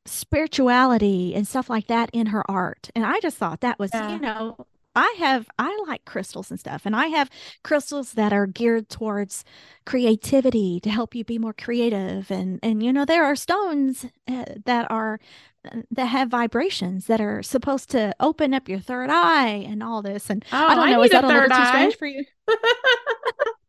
spirituality 0.05 1.35
and 1.35 1.47
stuff 1.47 1.71
like 1.71 1.87
that 1.87 2.11
in 2.13 2.27
her 2.27 2.49
art. 2.51 2.91
And 2.95 3.05
I 3.05 3.21
just 3.21 3.37
thought 3.37 3.61
that 3.61 3.79
was, 3.79 3.91
yeah. 3.93 4.13
you 4.13 4.21
know, 4.21 4.67
I 4.95 5.15
have 5.19 5.49
I 5.59 5.77
like 5.87 6.05
crystals 6.05 6.51
and 6.51 6.61
stuff 6.61 6.83
and 6.85 6.95
I 6.95 7.07
have 7.07 7.31
crystals 7.63 8.13
that 8.13 8.33
are 8.33 8.47
geared 8.47 8.89
towards 8.89 9.45
creativity 9.87 10.81
to 10.81 10.91
help 10.91 11.15
you 11.15 11.25
be 11.25 11.39
more 11.39 11.55
creative 11.55 12.31
and 12.31 12.61
and 12.63 12.83
you 12.83 12.93
know 12.93 13.05
there 13.05 13.25
are 13.25 13.37
stones 13.37 14.05
uh, 14.29 14.45
that 14.67 14.91
are 14.91 15.19
uh, 15.65 15.81
that 15.91 16.07
have 16.07 16.29
vibrations 16.29 17.07
that 17.07 17.21
are 17.21 17.43
supposed 17.43 17.89
to 17.91 18.15
open 18.21 18.53
up 18.53 18.69
your 18.69 18.81
third 18.81 19.09
eye 19.11 19.65
and 19.67 19.83
all 19.83 20.03
this 20.03 20.29
and 20.29 20.45
oh, 20.53 20.57
I 20.57 20.75
don't 20.75 20.91
know 20.91 21.01
I 21.01 21.05
is 21.05 21.11
that 21.13 21.25
a, 21.25 21.27
a 21.27 21.29
little 21.29 21.53
eye. 21.53 21.59
too 21.59 21.67
strange 21.67 21.97
for 21.97 22.07
you 22.07 22.25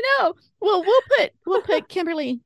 I 0.00 0.22
know. 0.22 0.34
Well, 0.60 0.82
we'll 0.82 1.02
put 1.18 1.32
we'll 1.46 1.62
put 1.62 1.88
Kimberly 1.88 2.40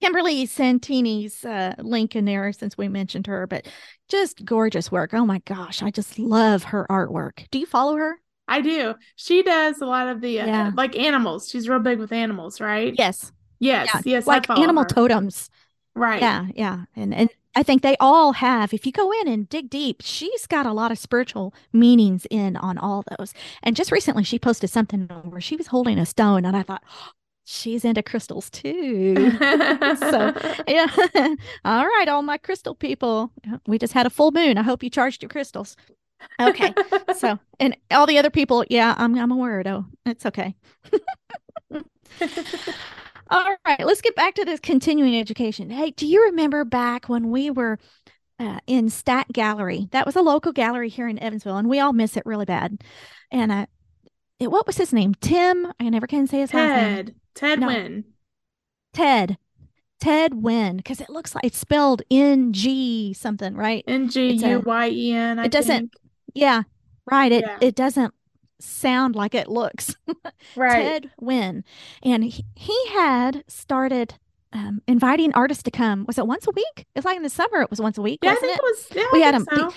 Kimberly 0.00 0.46
Santini's 0.46 1.44
uh, 1.44 1.74
link 1.78 2.14
in 2.16 2.24
there 2.24 2.52
since 2.52 2.76
we 2.76 2.88
mentioned 2.88 3.26
her, 3.26 3.46
but 3.46 3.66
just 4.08 4.44
gorgeous 4.44 4.90
work. 4.92 5.14
Oh 5.14 5.24
my 5.24 5.40
gosh, 5.46 5.82
I 5.82 5.90
just 5.90 6.18
love 6.18 6.64
her 6.64 6.86
artwork. 6.90 7.48
Do 7.50 7.58
you 7.58 7.66
follow 7.66 7.96
her? 7.96 8.20
I 8.46 8.60
do. 8.60 8.94
She 9.16 9.42
does 9.42 9.80
a 9.80 9.86
lot 9.86 10.08
of 10.08 10.20
the 10.20 10.40
uh, 10.40 10.46
yeah. 10.46 10.70
like 10.74 10.96
animals. 10.96 11.48
She's 11.48 11.68
real 11.68 11.78
big 11.78 11.98
with 11.98 12.12
animals, 12.12 12.60
right? 12.60 12.94
Yes. 12.96 13.32
Yes. 13.58 13.88
Yeah. 13.94 14.00
Yes. 14.04 14.26
Like 14.26 14.50
animal 14.50 14.82
her. 14.82 14.88
totems. 14.88 15.48
Right. 15.94 16.20
Yeah. 16.20 16.46
Yeah. 16.54 16.84
And 16.94 17.14
and 17.14 17.30
I 17.56 17.62
think 17.62 17.82
they 17.82 17.96
all 18.00 18.32
have, 18.32 18.74
if 18.74 18.84
you 18.84 18.92
go 18.92 19.12
in 19.12 19.28
and 19.28 19.48
dig 19.48 19.70
deep, 19.70 20.02
she's 20.02 20.46
got 20.46 20.66
a 20.66 20.72
lot 20.72 20.90
of 20.90 20.98
spiritual 20.98 21.54
meanings 21.72 22.26
in 22.30 22.56
on 22.56 22.78
all 22.78 23.04
those. 23.18 23.32
And 23.62 23.76
just 23.76 23.92
recently, 23.92 24.24
she 24.24 24.38
posted 24.38 24.70
something 24.70 25.06
where 25.24 25.40
she 25.40 25.56
was 25.56 25.68
holding 25.68 25.98
a 25.98 26.06
stone, 26.06 26.44
and 26.44 26.56
I 26.56 26.62
thought, 26.62 26.82
oh, 26.90 27.10
she's 27.44 27.84
into 27.84 28.02
crystals 28.02 28.50
too. 28.50 29.14
so, 29.38 30.34
yeah. 30.68 30.86
all 31.64 31.86
right, 31.86 32.06
all 32.08 32.22
my 32.22 32.38
crystal 32.38 32.74
people. 32.74 33.30
We 33.66 33.78
just 33.78 33.92
had 33.92 34.06
a 34.06 34.10
full 34.10 34.32
moon. 34.32 34.58
I 34.58 34.62
hope 34.62 34.82
you 34.82 34.90
charged 34.90 35.22
your 35.22 35.28
crystals. 35.28 35.76
Okay. 36.40 36.72
so, 37.16 37.38
and 37.60 37.76
all 37.90 38.06
the 38.06 38.18
other 38.18 38.30
people, 38.30 38.64
yeah, 38.70 38.94
I'm 38.96 39.16
I'm 39.18 39.30
a 39.30 39.36
weirdo. 39.36 39.84
It's 40.06 40.24
okay. 40.26 40.54
All 43.30 43.56
right, 43.66 43.86
let's 43.86 44.00
get 44.00 44.14
back 44.14 44.34
to 44.34 44.44
this 44.44 44.60
continuing 44.60 45.18
education. 45.18 45.70
Hey, 45.70 45.90
do 45.90 46.06
you 46.06 46.24
remember 46.24 46.64
back 46.64 47.08
when 47.08 47.30
we 47.30 47.50
were 47.50 47.78
uh, 48.38 48.58
in 48.66 48.90
Stat 48.90 49.26
Gallery? 49.32 49.88
That 49.92 50.06
was 50.06 50.16
a 50.16 50.22
local 50.22 50.52
gallery 50.52 50.88
here 50.88 51.08
in 51.08 51.18
Evansville, 51.18 51.56
and 51.56 51.68
we 51.68 51.80
all 51.80 51.92
miss 51.92 52.16
it 52.16 52.26
really 52.26 52.44
bad. 52.44 52.82
And 53.30 53.50
uh, 53.50 53.66
it, 54.38 54.50
what 54.50 54.66
was 54.66 54.76
his 54.76 54.92
name? 54.92 55.14
Tim. 55.20 55.72
I 55.80 55.88
never 55.88 56.06
can 56.06 56.26
say 56.26 56.40
his 56.40 56.50
Ted. 56.50 56.68
last 56.68 57.06
name. 57.06 57.14
Ted 57.34 57.60
no. 57.60 57.68
Nguyen. 57.68 58.04
Ted. 58.92 59.38
Ted 60.00 60.32
Nguyen, 60.32 60.76
because 60.76 61.00
it 61.00 61.08
looks 61.08 61.34
like 61.34 61.44
it's 61.44 61.56
spelled 61.56 62.02
N 62.10 62.52
G 62.52 63.14
something, 63.14 63.54
right? 63.54 63.84
N 63.88 64.10
G 64.10 64.32
U 64.32 64.60
Y 64.60 64.88
E 64.90 65.12
N. 65.12 65.38
It 65.38 65.50
doesn't. 65.50 65.78
Think. 65.78 65.92
Yeah, 66.34 66.62
right. 67.10 67.32
It 67.32 67.44
yeah. 67.46 67.58
it 67.62 67.74
doesn't 67.74 68.12
sound 68.64 69.14
like 69.14 69.34
it 69.34 69.48
looks. 69.48 69.94
right. 70.56 71.02
Ted 71.02 71.10
Nguyen. 71.20 71.64
And 72.02 72.24
he, 72.24 72.44
he 72.54 72.88
had 72.88 73.44
started 73.48 74.14
um, 74.52 74.82
inviting 74.86 75.32
artists 75.34 75.62
to 75.64 75.70
come. 75.70 76.04
Was 76.06 76.18
it 76.18 76.26
once 76.26 76.46
a 76.46 76.52
week? 76.52 76.86
It's 76.94 77.04
like 77.04 77.16
in 77.16 77.22
the 77.22 77.30
summer, 77.30 77.60
it 77.60 77.70
was 77.70 77.80
once 77.80 77.98
a 77.98 78.02
week. 78.02 78.20
Yeah, 78.22 78.32
I 78.32 78.34
think 78.36 78.56
it, 78.56 78.58
it 78.58 78.62
was. 78.62 78.86
Yeah, 78.94 79.06
we 79.12 79.20
had 79.20 79.34
them. 79.34 79.46
So. 79.50 79.68
They, 79.68 79.74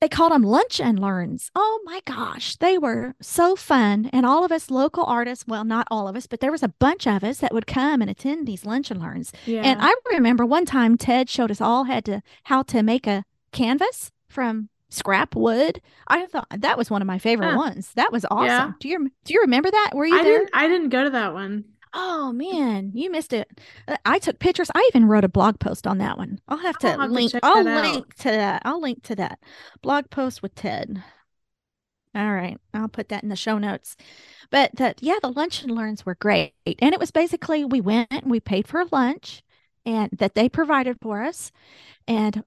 they 0.00 0.08
called 0.08 0.32
them 0.32 0.42
lunch 0.42 0.78
and 0.78 0.98
learns. 0.98 1.50
Oh 1.54 1.80
my 1.84 2.00
gosh, 2.04 2.56
they 2.56 2.76
were 2.76 3.14
so 3.20 3.56
fun. 3.56 4.10
And 4.12 4.26
all 4.26 4.44
of 4.44 4.52
us 4.52 4.70
local 4.70 5.04
artists, 5.04 5.46
well, 5.46 5.64
not 5.64 5.88
all 5.90 6.06
of 6.06 6.16
us, 6.16 6.26
but 6.26 6.40
there 6.40 6.52
was 6.52 6.62
a 6.62 6.68
bunch 6.68 7.06
of 7.06 7.24
us 7.24 7.38
that 7.38 7.54
would 7.54 7.66
come 7.66 8.02
and 8.02 8.10
attend 8.10 8.46
these 8.46 8.66
lunch 8.66 8.90
and 8.90 9.00
learns. 9.00 9.32
Yeah. 9.46 9.62
And 9.62 9.80
I 9.80 9.94
remember 10.12 10.44
one 10.44 10.66
time 10.66 10.98
Ted 10.98 11.30
showed 11.30 11.50
us 11.50 11.60
all 11.60 11.84
had 11.84 12.04
to 12.04 12.22
how 12.44 12.62
to 12.64 12.82
make 12.82 13.06
a 13.06 13.24
canvas 13.52 14.12
from 14.28 14.68
scrap 14.96 15.36
wood. 15.36 15.80
I 16.08 16.26
thought 16.26 16.46
that 16.50 16.78
was 16.78 16.90
one 16.90 17.02
of 17.02 17.06
my 17.06 17.18
favorite 17.18 17.52
huh. 17.52 17.56
ones. 17.56 17.92
That 17.94 18.12
was 18.12 18.24
awesome. 18.30 18.46
Yeah. 18.46 18.72
Do 18.80 18.88
you 18.88 19.10
do 19.24 19.34
you 19.34 19.42
remember 19.42 19.70
that? 19.70 19.92
Were 19.94 20.06
you 20.06 20.18
I 20.18 20.22
there? 20.22 20.38
Didn't, 20.40 20.50
I 20.54 20.68
didn't 20.68 20.88
go 20.88 21.04
to 21.04 21.10
that 21.10 21.34
one. 21.34 21.64
Oh 21.98 22.32
man, 22.32 22.92
you 22.94 23.10
missed 23.10 23.32
it. 23.32 23.48
Uh, 23.88 23.96
I 24.04 24.18
took 24.18 24.38
pictures. 24.38 24.70
I 24.74 24.86
even 24.92 25.06
wrote 25.06 25.24
a 25.24 25.28
blog 25.28 25.58
post 25.60 25.86
on 25.86 25.98
that 25.98 26.18
one. 26.18 26.40
I'll 26.46 26.58
have 26.58 26.78
to 26.78 26.88
I'll 26.88 27.00
have 27.00 27.10
link. 27.10 27.30
To 27.32 27.40
I'll 27.42 27.64
link 27.64 27.96
out. 27.96 28.16
to 28.18 28.30
that. 28.30 28.62
I'll 28.64 28.80
link 28.80 29.02
to 29.04 29.14
that 29.16 29.38
blog 29.82 30.10
post 30.10 30.42
with 30.42 30.54
Ted. 30.54 31.02
All 32.14 32.32
right, 32.32 32.58
I'll 32.72 32.88
put 32.88 33.10
that 33.10 33.22
in 33.22 33.28
the 33.28 33.36
show 33.36 33.58
notes. 33.58 33.94
But 34.50 34.76
that, 34.76 35.02
yeah, 35.02 35.16
the 35.20 35.32
lunch 35.32 35.62
and 35.62 35.70
learns 35.70 36.06
were 36.06 36.14
great, 36.14 36.54
and 36.64 36.94
it 36.94 37.00
was 37.00 37.10
basically 37.10 37.64
we 37.64 37.80
went 37.80 38.08
and 38.10 38.30
we 38.30 38.40
paid 38.40 38.66
for 38.66 38.84
lunch, 38.90 39.42
and 39.84 40.10
that 40.12 40.34
they 40.34 40.48
provided 40.48 40.96
for 41.02 41.22
us, 41.22 41.52
and 42.08 42.42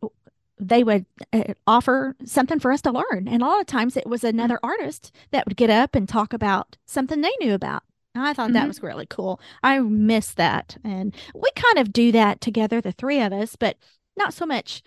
they 0.60 0.84
would 0.84 1.06
uh, 1.32 1.54
offer 1.66 2.16
something 2.26 2.60
for 2.60 2.72
us 2.72 2.82
to 2.82 2.92
learn. 2.92 3.28
And 3.28 3.42
a 3.42 3.46
lot 3.46 3.62
of 3.62 3.68
times 3.68 3.96
it 3.96 4.08
was 4.08 4.24
another 4.24 4.56
mm-hmm. 4.56 4.82
artist 4.82 5.14
that 5.32 5.46
would 5.46 5.58
get 5.58 5.70
up 5.70 5.96
and 5.96 6.08
talk 6.08 6.34
about 6.34 6.78
something 6.86 7.22
they 7.22 7.32
knew 7.40 7.54
about. 7.54 7.84
And 8.14 8.26
I 8.26 8.34
thought 8.34 8.48
mm-hmm. 8.48 8.54
that 8.56 8.68
was 8.68 8.84
really 8.84 9.06
cool. 9.06 9.40
I 9.64 9.80
miss 9.80 10.34
that. 10.34 10.78
And 10.84 11.16
we 11.34 11.50
kind 11.56 11.78
of 11.78 11.94
do 11.94 12.12
that 12.12 12.42
together, 12.42 12.82
the 12.82 12.92
three 12.92 13.22
of 13.22 13.32
us, 13.32 13.56
but 13.56 13.78
not 14.18 14.34
so 14.34 14.46
much 14.46 14.84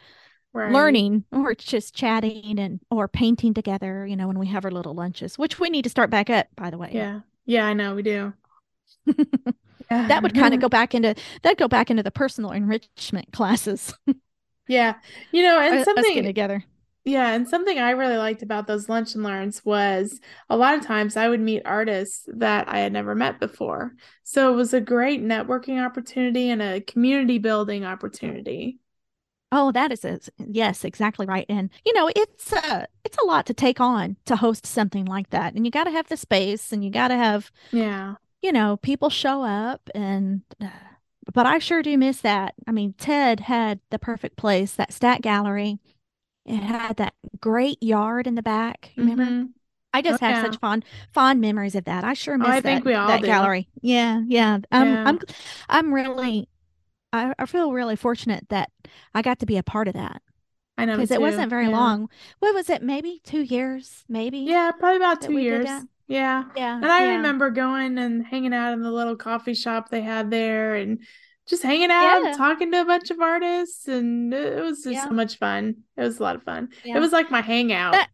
right. 0.53 0.71
learning 0.73 1.25
or 1.33 1.55
just 1.55 1.95
chatting 1.95 2.59
and 2.59 2.81
or 2.91 3.09
painting 3.09 3.55
together, 3.55 4.07
you 4.07 4.17
know, 4.17 4.27
when 4.27 4.39
we 4.39 4.49
have 4.49 4.65
our 4.65 4.71
little 4.71 4.95
lunches, 4.95 5.39
which 5.39 5.59
we 5.59 5.71
need 5.71 5.83
to 5.83 5.91
start 5.91 6.11
back 6.11 6.29
up, 6.29 6.49
by 6.57 6.71
the 6.71 6.79
way. 6.79 6.91
Yeah. 6.93 7.21
Yeah, 7.45 7.67
I 7.67 7.73
know 7.73 7.95
we 7.95 8.03
do. 8.03 8.35
that 9.89 10.23
would 10.23 10.35
kind 10.35 10.55
of 10.55 10.61
go 10.61 10.69
back 10.69 10.95
into 10.95 11.15
that 11.43 11.57
go 11.57 11.69
back 11.69 11.91
into 11.91 12.03
the 12.03 12.11
personal 12.11 12.51
enrichment 12.51 13.33
classes. 13.33 13.95
Yeah. 14.69 14.95
You 15.31 15.43
know, 15.43 15.59
and 15.61 15.85
something 15.85 16.23
together. 16.23 16.65
Yeah, 17.05 17.33
and 17.33 17.49
something 17.49 17.79
I 17.79 17.91
really 17.91 18.17
liked 18.17 18.43
about 18.43 18.69
those 18.69 18.89
lunch 18.89 19.15
and 19.15 19.25
learns 19.25 19.65
was 19.65 20.21
a 20.49 20.57
lot 20.57 20.75
of 20.75 20.87
times 20.87 21.17
I 21.17 21.29
would 21.29 21.41
meet 21.41 21.63
artists 21.65 22.29
that 22.29 22.69
I 22.69 22.79
had 22.79 22.93
never 22.93 23.17
met 23.17 23.41
before. 23.41 23.93
So 24.23 24.53
it 24.53 24.57
was 24.57 24.73
a 24.73 24.81
great 24.81 25.21
networking 25.21 25.85
opportunity 25.85 26.49
and 26.49 26.63
a 26.63 26.81
community 26.81 27.39
building 27.39 27.85
opportunity. 27.85 28.79
Oh, 29.55 29.71
that 29.73 29.93
is 29.93 30.05
a, 30.05 30.19
yes, 30.39 30.85
exactly 30.85 31.27
right. 31.27 31.45
And 31.49 31.71
you 31.85 31.93
know, 31.93 32.09
it's 32.15 32.53
a 32.53 32.87
it's 33.05 33.19
a 33.19 33.25
lot 33.25 33.47
to 33.47 33.55
take 33.55 33.81
on 33.81 34.17
to 34.27 34.37
host 34.37 34.65
something 34.65 35.05
like 35.05 35.31
that. 35.31 35.55
And 35.55 35.67
you 35.67 35.71
got 35.71 35.85
to 35.85 35.91
have 35.91 36.09
the 36.09 36.17
space 36.17 36.73
and 36.73 36.83
you 36.85 36.91
got 36.91 37.09
to 37.09 37.17
have 37.17 37.51
yeah, 37.73 38.15
you 38.41 38.53
know, 38.53 38.77
people 38.79 39.11
show 39.11 39.43
up 39.43 39.91
and 39.95 40.43
uh, 40.61 40.69
but 41.33 41.47
I 41.47 41.59
sure 41.59 41.83
do 41.83 41.97
miss 41.99 42.21
that. 42.21 42.55
I 42.67 42.73
mean, 42.73 42.95
Ted 42.99 43.41
had 43.41 43.81
the 43.91 43.99
perfect 43.99 44.37
place, 44.37 44.73
that 44.73 44.93
stat 44.93 45.23
gallery. 45.23 45.79
It 46.45 46.57
had 46.57 46.97
that 46.97 47.15
great 47.41 47.81
yard 47.83 48.27
in 48.27 48.35
the 48.35 48.43
back. 48.43 48.91
Remember? 48.97 49.25
Mm-hmm. 49.25 49.47
I 49.95 50.03
just 50.03 50.23
oh, 50.23 50.27
have 50.27 50.37
yeah. 50.37 50.43
such 50.43 50.59
fond 50.59 50.85
fond 51.13 51.41
memories 51.41 51.75
of 51.75 51.85
that. 51.85 52.03
I 52.03 52.15
sure 52.15 52.39
miss 52.39 52.49
oh, 52.49 52.51
I 52.51 52.55
that, 52.57 52.63
think 52.63 52.85
we 52.85 52.95
all 52.95 53.09
that 53.09 53.21
do. 53.21 53.27
gallery. 53.27 53.69
Yeah, 53.83 54.23
yeah. 54.27 54.59
Um, 54.73 54.89
yeah. 54.89 55.05
I'm 55.07 55.21
I'm 55.69 55.95
really 55.95 56.49
I, 57.13 57.35
I 57.39 57.47
feel 57.47 57.73
really 57.73 57.97
fortunate 57.97 58.49
that 58.49 58.71
I 59.15 59.23
got 59.23 59.39
to 59.41 59.47
be 59.47 59.59
a 59.59 59.63
part 59.63 59.89
of 59.89 59.95
that. 59.95 60.23
I 60.79 60.87
know 60.87 60.97
because 60.97 61.11
it 61.11 61.21
wasn't 61.21 61.51
very 61.51 61.67
yeah. 61.67 61.77
long. 61.77 62.09
What 62.39 62.55
was 62.55 62.71
it? 62.71 62.83
Maybe 62.83 63.21
two 63.23 63.43
years? 63.43 64.05
Maybe. 64.09 64.39
Yeah, 64.39 64.71
probably 64.73 64.97
about 64.97 65.21
two 65.21 65.39
years. 65.39 65.69
Yeah. 66.13 66.45
Yeah. 66.55 66.77
And 66.77 66.87
I 66.87 67.07
yeah. 67.07 67.17
remember 67.17 67.51
going 67.51 67.97
and 67.97 68.25
hanging 68.25 68.53
out 68.53 68.75
in 68.75 68.83
the 68.83 68.91
little 68.91 69.17
coffee 69.17 69.55
shop 69.55 69.89
they 69.89 70.03
had 70.03 70.31
there 70.31 70.75
and 70.75 70.99
just 71.47 71.63
hanging 71.63 71.91
out, 71.91 72.23
yeah. 72.23 72.37
talking 72.37 72.71
to 72.71 72.83
a 72.83 72.85
bunch 72.85 73.11
of 73.11 73.21
artists, 73.21 73.89
and 73.89 74.33
it 74.33 74.63
was 74.63 74.85
just 74.85 74.95
yeah. 74.95 75.05
so 75.05 75.11
much 75.11 75.39
fun. 75.39 75.77
It 75.97 76.03
was 76.03 76.21
a 76.21 76.23
lot 76.23 76.37
of 76.37 76.43
fun. 76.43 76.69
It 76.85 76.99
was 76.99 77.13
like 77.13 77.31
my 77.31 77.41
hangout. 77.41 77.93
That, 77.93 78.11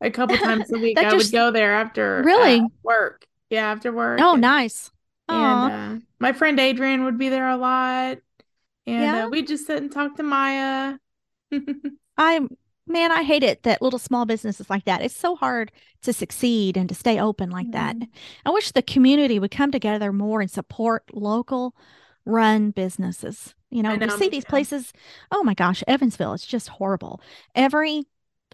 a 0.00 0.10
couple 0.10 0.36
times 0.38 0.72
a 0.72 0.78
week, 0.78 0.98
I 0.98 1.04
just, 1.04 1.16
would 1.16 1.32
go 1.32 1.50
there 1.50 1.74
after 1.74 2.22
really 2.24 2.60
uh, 2.60 2.68
work. 2.82 3.26
Yeah, 3.48 3.70
after 3.70 3.92
work. 3.92 4.20
Oh, 4.20 4.32
and, 4.32 4.40
nice. 4.40 4.90
And 5.28 5.72
uh, 5.72 6.04
my 6.18 6.32
friend 6.32 6.58
Adrian 6.58 7.04
would 7.04 7.16
be 7.16 7.28
there 7.28 7.48
a 7.48 7.56
lot, 7.56 8.18
and 8.86 9.16
uh, 9.16 9.28
we'd 9.30 9.46
just 9.46 9.66
sit 9.66 9.80
and 9.80 9.90
talk 9.90 10.16
to 10.16 10.22
Maya. 10.22 10.96
I'm 12.18 12.48
man, 12.90 13.12
I 13.12 13.22
hate 13.22 13.42
it 13.42 13.62
that 13.62 13.82
little 13.82 13.98
small 13.98 14.26
businesses 14.26 14.68
like 14.68 14.84
that. 14.84 15.02
It's 15.02 15.16
so 15.16 15.36
hard 15.36 15.72
to 16.02 16.12
succeed 16.12 16.76
and 16.76 16.88
to 16.88 16.94
stay 16.94 17.18
open 17.18 17.50
like 17.50 17.70
mm-hmm. 17.70 18.00
that. 18.00 18.08
I 18.44 18.50
wish 18.50 18.72
the 18.72 18.82
community 18.82 19.38
would 19.38 19.50
come 19.50 19.70
together 19.70 20.12
more 20.12 20.40
and 20.40 20.50
support 20.50 21.04
local 21.12 21.74
run 22.24 22.70
businesses. 22.70 23.54
You 23.70 23.82
know, 23.82 23.94
know 23.94 24.06
you 24.06 24.18
see 24.18 24.28
these 24.28 24.44
places. 24.44 24.92
Oh 25.30 25.42
my 25.44 25.54
gosh, 25.54 25.82
Evansville, 25.86 26.34
it's 26.34 26.46
just 26.46 26.68
horrible. 26.68 27.20
Every 27.54 28.04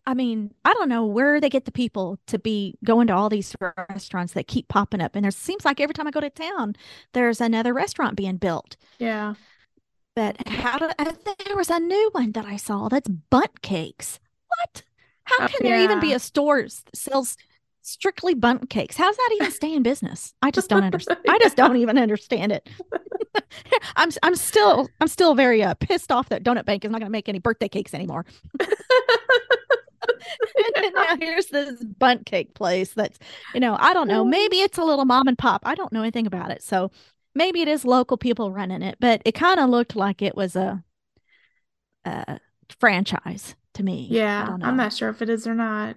I 0.08 0.14
mean, 0.14 0.52
I 0.64 0.72
don't 0.72 0.88
know 0.88 1.04
where 1.04 1.40
they 1.40 1.48
get 1.48 1.64
the 1.64 1.72
people 1.72 2.20
to 2.28 2.38
be 2.38 2.78
going 2.84 3.08
to 3.08 3.14
all 3.14 3.28
these 3.28 3.56
restaurants 3.88 4.34
that 4.34 4.46
keep 4.46 4.68
popping 4.68 5.00
up. 5.00 5.16
And 5.16 5.24
there 5.24 5.32
seems 5.32 5.64
like 5.64 5.80
every 5.80 5.94
time 5.94 6.06
I 6.06 6.12
go 6.12 6.20
to 6.20 6.30
town, 6.30 6.76
there's 7.12 7.40
another 7.40 7.74
restaurant 7.74 8.16
being 8.16 8.36
built. 8.36 8.76
Yeah. 9.00 9.34
But 10.14 10.46
how 10.46 10.78
do, 10.78 10.90
I 10.98 11.10
think 11.10 11.44
there 11.44 11.56
was 11.56 11.70
a 11.70 11.80
new 11.80 12.10
one 12.12 12.32
that 12.32 12.46
I 12.46 12.56
saw 12.56 12.88
that's 12.88 13.08
Bundt 13.08 13.62
cakes. 13.62 14.20
What? 14.48 14.82
How 15.24 15.44
uh, 15.44 15.48
can 15.48 15.56
uh, 15.56 15.68
there 15.68 15.78
yeah. 15.78 15.84
even 15.84 16.00
be 16.00 16.12
a 16.12 16.18
store 16.18 16.62
that 16.62 16.72
sells 16.94 17.36
strictly 17.82 18.34
Bundt 18.34 18.70
cakes? 18.70 18.96
How 18.96 19.06
does 19.06 19.16
that 19.16 19.30
even 19.34 19.50
stay 19.50 19.74
in 19.74 19.82
business? 19.82 20.34
I 20.42 20.50
just 20.50 20.68
don't 20.68 20.84
understand. 20.84 21.20
I 21.28 21.38
just 21.38 21.56
don't 21.56 21.76
even 21.76 21.98
understand 21.98 22.52
it. 22.52 22.68
I'm 23.96 24.10
I'm 24.22 24.36
still 24.36 24.88
I'm 25.00 25.08
still 25.08 25.34
very 25.34 25.62
uh, 25.62 25.74
pissed 25.74 26.12
off 26.12 26.28
that 26.28 26.42
Donut 26.42 26.64
Bank 26.64 26.84
is 26.84 26.90
not 26.90 27.00
going 27.00 27.08
to 27.08 27.12
make 27.12 27.28
any 27.28 27.38
birthday 27.38 27.68
cakes 27.68 27.94
anymore. 27.94 28.26
and 28.60 28.68
now 30.94 31.16
here's 31.18 31.46
this 31.46 31.82
Bundt 31.84 32.26
cake 32.26 32.54
place 32.54 32.92
that's 32.92 33.18
you 33.54 33.60
know 33.60 33.76
I 33.78 33.92
don't 33.92 34.08
know 34.08 34.24
maybe 34.24 34.56
it's 34.56 34.78
a 34.78 34.84
little 34.84 35.04
mom 35.04 35.28
and 35.28 35.38
pop 35.38 35.62
I 35.64 35.74
don't 35.74 35.92
know 35.92 36.02
anything 36.02 36.26
about 36.26 36.50
it 36.50 36.62
so 36.62 36.90
maybe 37.34 37.60
it 37.60 37.68
is 37.68 37.84
local 37.84 38.16
people 38.16 38.50
running 38.50 38.82
it 38.82 38.96
but 39.00 39.22
it 39.24 39.32
kind 39.32 39.60
of 39.60 39.70
looked 39.70 39.96
like 39.96 40.22
it 40.22 40.36
was 40.36 40.56
a, 40.56 40.82
a 42.04 42.38
franchise 42.80 43.54
to 43.74 43.82
me. 43.82 44.08
Yeah, 44.10 44.56
I'm 44.62 44.76
not 44.76 44.92
sure 44.92 45.08
if 45.08 45.22
it 45.22 45.28
is 45.28 45.46
or 45.46 45.54
not. 45.54 45.96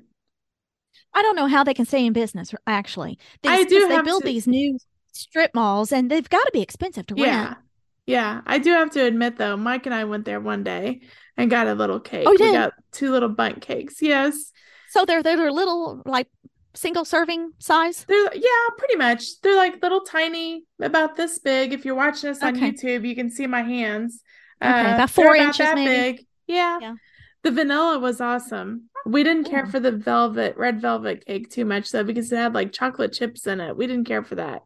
I 1.14 1.22
don't 1.22 1.36
know 1.36 1.48
how 1.48 1.64
they 1.64 1.74
can 1.74 1.86
stay 1.86 2.06
in 2.06 2.14
business. 2.14 2.54
Actually, 2.68 3.18
these, 3.42 3.52
I 3.52 3.64
do. 3.64 3.88
They 3.88 4.02
build 4.02 4.24
to... 4.24 4.28
these 4.28 4.48
new 4.48 4.78
strip 5.12 5.54
malls, 5.56 5.92
and 5.92 6.10
they've 6.10 6.30
got 6.30 6.44
to 6.46 6.52
be 6.54 6.62
expensive 6.62 7.08
to 7.08 7.16
yeah. 7.18 7.46
rent. 7.46 7.58
Yeah, 8.06 8.42
I 8.48 8.58
do 8.58 8.72
have 8.72 8.90
to 8.92 9.06
admit 9.06 9.38
though, 9.38 9.56
Mike 9.56 9.86
and 9.86 9.94
I 9.94 10.04
went 10.06 10.26
there 10.26 10.40
one 10.40 10.64
day 10.64 11.02
and 11.38 11.50
got 11.50 11.68
a 11.68 11.76
little 11.76 12.00
cake. 12.00 12.26
Oh, 12.28 12.32
we 12.32 12.38
got 12.38 12.74
two 12.92 13.12
little 13.12 13.30
Bundt 13.30 13.62
cakes. 13.62 14.02
Yes. 14.02 14.52
So 14.90 15.06
they're 15.06 15.22
they're 15.22 15.52
little 15.52 16.02
like 16.06 16.28
single 16.74 17.06
serving 17.06 17.52
size. 17.60 18.06
They're 18.08 18.34
yeah, 18.34 18.76
pretty 18.80 18.96
much. 18.96 19.40
They're 19.42 19.56
like 19.56 19.82
little 19.84 20.02
tiny, 20.02 20.64
about 20.82 21.18
this 21.18 21.38
big. 21.38 21.72
If 21.72 21.86
you're 21.86 21.94
watching 21.96 22.32
us 22.32 22.42
on 22.42 22.56
okay. 22.56 22.72
YouTube, 22.72 23.08
you 23.08 23.16
can 23.16 23.30
see 23.30 23.46
my 23.46 23.62
hands. 23.62 24.24
Okay, 24.62 24.72
uh, 24.72 24.96
about 24.96 25.12
four 25.12 25.36
inches, 25.36 25.60
about 25.60 25.76
maybe. 25.76 26.18
Big. 26.18 26.26
Yeah. 26.50 26.80
yeah. 26.82 26.96
The 27.44 27.52
vanilla 27.52 28.00
was 28.00 28.20
awesome. 28.20 28.90
We 29.06 29.24
didn't 29.24 29.50
care 29.50 29.66
for 29.66 29.80
the 29.80 29.94
velvet, 29.94 30.58
red 30.58 30.82
velvet 30.82 31.26
cake 31.26 31.50
too 31.50 31.64
much 31.64 31.92
though, 31.92 32.04
because 32.04 32.32
it 32.32 32.36
had 32.36 32.54
like 32.54 32.74
chocolate 32.74 33.14
chips 33.14 33.48
in 33.48 33.62
it. 33.62 33.78
We 33.78 33.88
didn't 33.88 34.06
care 34.08 34.24
for 34.24 34.36
that. 34.36 34.64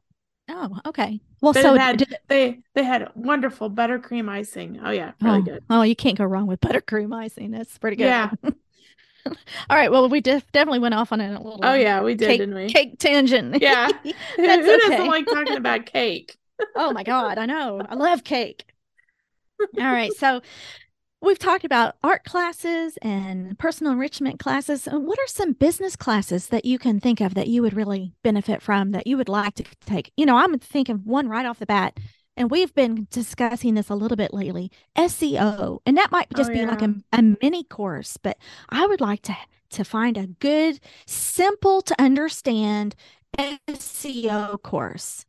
Oh, 0.50 0.80
okay. 0.88 1.22
Well, 1.42 1.54
but 1.54 1.62
so 1.62 1.76
had, 1.76 2.18
they 2.28 2.60
they 2.74 2.84
had 2.84 3.10
wonderful 3.16 3.70
buttercream 3.70 4.30
icing. 4.30 4.80
Oh 4.84 4.90
yeah, 4.90 5.12
really 5.22 5.40
oh. 5.40 5.42
good. 5.42 5.64
Oh, 5.70 5.82
you 5.84 5.96
can't 5.96 6.18
go 6.18 6.26
wrong 6.26 6.48
with 6.48 6.62
buttercream 6.62 7.14
icing. 7.16 7.52
That's 7.52 7.78
pretty 7.78 7.98
good. 7.98 8.06
Yeah. 8.06 8.32
All 9.70 9.78
right. 9.78 9.92
Well, 9.92 10.10
we 10.10 10.20
def- 10.20 10.52
definitely 10.52 10.80
went 10.80 10.96
off 10.96 11.12
on 11.12 11.22
a 11.22 11.32
little. 11.32 11.60
Oh 11.64 11.76
yeah, 11.76 12.02
we 12.02 12.16
did, 12.16 12.28
cake, 12.28 12.40
didn't 12.40 12.56
we? 12.56 12.68
Cake 12.68 12.98
tangent. 13.00 13.58
Yeah. 13.62 13.90
Who 14.36 14.46
doesn't 14.46 15.08
like 15.08 15.26
talking 15.26 15.58
about 15.58 15.86
cake? 15.86 16.38
oh 16.76 16.92
my 16.92 17.04
god, 17.04 17.38
I 17.38 17.46
know. 17.46 17.82
I 17.88 17.96
love 17.96 18.24
cake. 18.24 18.66
All 19.62 19.92
right. 19.92 20.12
So 20.14 20.42
We've 21.24 21.40
talked 21.40 21.64
about 21.64 21.96
art 22.04 22.26
classes 22.26 22.98
and 23.02 23.58
personal 23.58 23.94
enrichment 23.94 24.40
classes. 24.40 24.90
Uh, 24.90 25.00
what 25.00 25.18
are 25.20 25.28
some 25.28 25.54
business 25.54 25.96
classes 25.96 26.48
that 26.48 26.66
you 26.66 26.78
can 26.78 27.00
think 27.00 27.22
of 27.22 27.34
that 27.36 27.48
you 27.48 27.62
would 27.62 27.74
really 27.74 28.12
benefit 28.26 28.62
from 28.62 28.92
that 28.92 29.08
you 29.08 29.16
would 29.16 29.30
like 29.30 29.56
to 29.56 29.64
take? 29.86 30.12
You 30.18 30.26
know, 30.26 30.36
I'm 30.36 30.60
thinking 30.60 30.98
one 31.06 31.30
right 31.30 31.46
off 31.46 31.60
the 31.60 31.66
bat, 31.66 31.98
and 32.36 32.52
we've 32.52 32.76
been 32.76 33.08
discussing 33.10 33.76
this 33.76 33.90
a 33.90 33.96
little 33.96 34.18
bit 34.18 34.34
lately 34.34 34.70
SEO. 34.98 35.80
And 35.86 35.96
that 35.96 36.12
might 36.12 36.28
just 36.36 36.50
oh, 36.50 36.54
yeah. 36.54 36.66
be 36.66 36.72
like 36.72 36.82
a, 36.82 36.94
a 37.14 37.22
mini 37.42 37.64
course, 37.64 38.18
but 38.18 38.38
I 38.68 38.86
would 38.86 39.00
like 39.00 39.22
to 39.22 39.38
to 39.70 39.86
find 39.86 40.18
a 40.18 40.28
good, 40.28 40.82
simple 41.08 41.82
to 41.84 41.96
understand 42.00 42.96
SEO 43.40 44.62
course. 44.62 45.26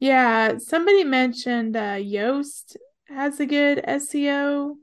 Yeah, 0.00 0.58
somebody 0.58 1.02
mentioned 1.02 1.78
uh, 1.78 1.96
Yoast 1.96 2.76
has 3.08 3.40
a 3.40 3.46
good 3.46 3.82
SEO 3.88 4.76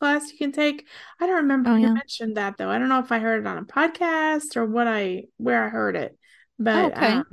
class 0.00 0.30
you 0.30 0.38
can 0.38 0.52
take. 0.52 0.86
I 1.20 1.26
don't 1.26 1.36
remember 1.36 1.70
oh, 1.70 1.76
you 1.76 1.86
yeah. 1.86 1.92
mentioned 1.92 2.36
that 2.36 2.56
though. 2.58 2.68
I 2.68 2.78
don't 2.78 2.88
know 2.88 3.00
if 3.00 3.12
I 3.12 3.18
heard 3.18 3.40
it 3.40 3.46
on 3.46 3.58
a 3.58 3.64
podcast 3.64 4.56
or 4.56 4.64
what 4.66 4.86
I 4.86 5.24
where 5.36 5.64
I 5.64 5.68
heard 5.68 5.96
it, 5.96 6.16
but 6.58 6.92
oh, 6.92 6.96
okay. 6.96 7.06
um, 7.06 7.24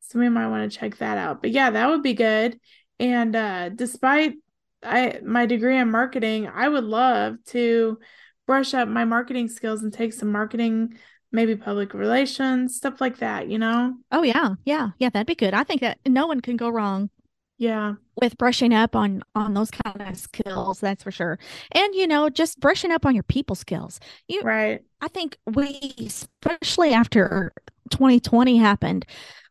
so 0.00 0.18
we 0.18 0.28
might 0.28 0.48
want 0.48 0.70
to 0.70 0.78
check 0.78 0.98
that 0.98 1.18
out. 1.18 1.40
But 1.40 1.50
yeah, 1.50 1.70
that 1.70 1.88
would 1.88 2.02
be 2.02 2.14
good. 2.14 2.58
And 2.98 3.34
uh, 3.34 3.68
despite 3.70 4.34
I 4.82 5.20
my 5.24 5.46
degree 5.46 5.78
in 5.78 5.90
marketing, 5.90 6.48
I 6.48 6.68
would 6.68 6.84
love 6.84 7.36
to 7.46 7.98
brush 8.46 8.74
up 8.74 8.88
my 8.88 9.04
marketing 9.04 9.48
skills 9.48 9.82
and 9.82 9.92
take 9.92 10.12
some 10.12 10.30
marketing 10.30 10.96
maybe 11.32 11.56
public 11.56 11.94
relations 11.94 12.76
stuff 12.76 13.00
like 13.00 13.18
that 13.18 13.48
you 13.48 13.58
know 13.58 13.92
oh 14.12 14.22
yeah 14.22 14.50
yeah 14.64 14.90
yeah 14.98 15.08
that'd 15.08 15.26
be 15.26 15.34
good 15.34 15.52
i 15.52 15.64
think 15.64 15.80
that 15.80 15.98
no 16.06 16.28
one 16.28 16.40
can 16.40 16.56
go 16.56 16.68
wrong 16.68 17.10
yeah. 17.58 17.94
with 18.20 18.36
brushing 18.38 18.72
up 18.72 18.96
on 18.96 19.22
on 19.34 19.54
those 19.54 19.70
kind 19.70 20.02
of 20.02 20.16
skills 20.16 20.80
that's 20.80 21.02
for 21.02 21.10
sure. 21.10 21.38
And 21.72 21.94
you 21.94 22.06
know 22.06 22.28
just 22.28 22.60
brushing 22.60 22.90
up 22.90 23.06
on 23.06 23.14
your 23.14 23.22
people 23.24 23.56
skills. 23.56 24.00
You 24.28 24.42
right. 24.42 24.82
I 25.00 25.08
think 25.08 25.38
we 25.46 25.94
especially 25.98 26.92
after 26.92 27.52
2020 27.90 28.56
happened 28.58 29.06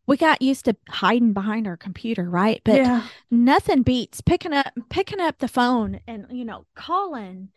we 0.06 0.18
got 0.18 0.42
used 0.42 0.66
to 0.66 0.76
hiding 0.90 1.32
behind 1.34 1.66
our 1.68 1.78
computer 1.78 2.30
right? 2.30 2.62
But 2.66 2.78
yeah. 2.78 3.08
nothing 3.32 3.84
beats 3.84 4.22
picking 4.22 4.54
up 4.54 4.68
picking 4.90 5.20
up 5.20 5.40
the 5.40 5.48
phone 5.48 6.00
and 6.08 6.26
you 6.30 6.46
know 6.46 6.66
calling 6.76 7.50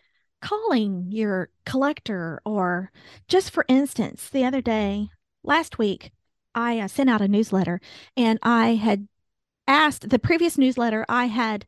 calling 0.42 1.06
your 1.10 1.48
collector 1.64 2.40
or 2.44 2.92
just 3.26 3.50
for 3.50 3.64
instance 3.68 4.28
the 4.28 4.44
other 4.44 4.60
day 4.60 5.08
last 5.42 5.78
week 5.78 6.12
i 6.54 6.78
uh, 6.78 6.86
sent 6.86 7.08
out 7.08 7.22
a 7.22 7.26
newsletter 7.26 7.80
and 8.16 8.38
i 8.42 8.74
had 8.74 9.08
asked 9.66 10.10
the 10.10 10.18
previous 10.18 10.58
newsletter, 10.58 11.04
I 11.08 11.26
had 11.26 11.66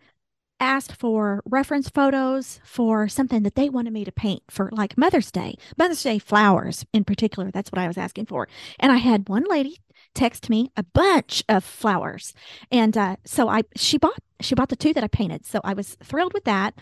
asked 0.61 0.97
for 0.97 1.43
reference 1.47 1.89
photos 1.89 2.61
for 2.65 3.09
something 3.09 3.43
that 3.45 3.55
they 3.55 3.69
wanted 3.69 3.93
me 3.93 4.05
to 4.05 4.13
paint 4.13 4.43
for 4.51 4.71
like 4.73 4.99
Mother's 4.99 5.31
Day, 5.31 5.55
Mother's 5.77 6.03
Day 6.03 6.19
flowers 6.19 6.85
in 6.93 7.05
particular. 7.05 7.51
That's 7.51 7.71
what 7.71 7.79
I 7.79 7.87
was 7.87 7.99
asking 7.99 8.27
for. 8.27 8.49
And 8.79 8.91
I 8.91 8.97
had 8.97 9.29
one 9.29 9.45
lady 9.49 9.79
text 10.15 10.51
me 10.51 10.71
a 10.77 10.83
bunch 10.83 11.45
of 11.49 11.65
flowers. 11.65 12.35
And 12.71 12.97
uh, 12.97 13.17
so 13.25 13.49
I 13.49 13.63
she 13.77 13.99
bought 13.99 14.19
she 14.41 14.55
bought 14.55 14.69
the 14.69 14.77
two 14.77 14.93
that 14.95 15.05
I 15.05 15.09
painted. 15.09 15.47
So 15.47 15.61
I 15.65 15.75
was 15.75 15.97
thrilled 16.03 16.35
with 16.35 16.45
that. 16.45 16.75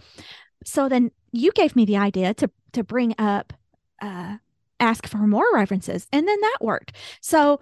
So 0.64 0.88
then 0.88 1.10
you 1.32 1.52
gave 1.52 1.76
me 1.76 1.84
the 1.84 1.96
idea 1.96 2.34
to 2.34 2.50
to 2.72 2.82
bring 2.82 3.14
up 3.18 3.52
uh 4.00 4.36
ask 4.78 5.06
for 5.06 5.18
more 5.18 5.46
references 5.54 6.06
and 6.12 6.26
then 6.26 6.40
that 6.40 6.58
worked. 6.60 6.92
So 7.20 7.60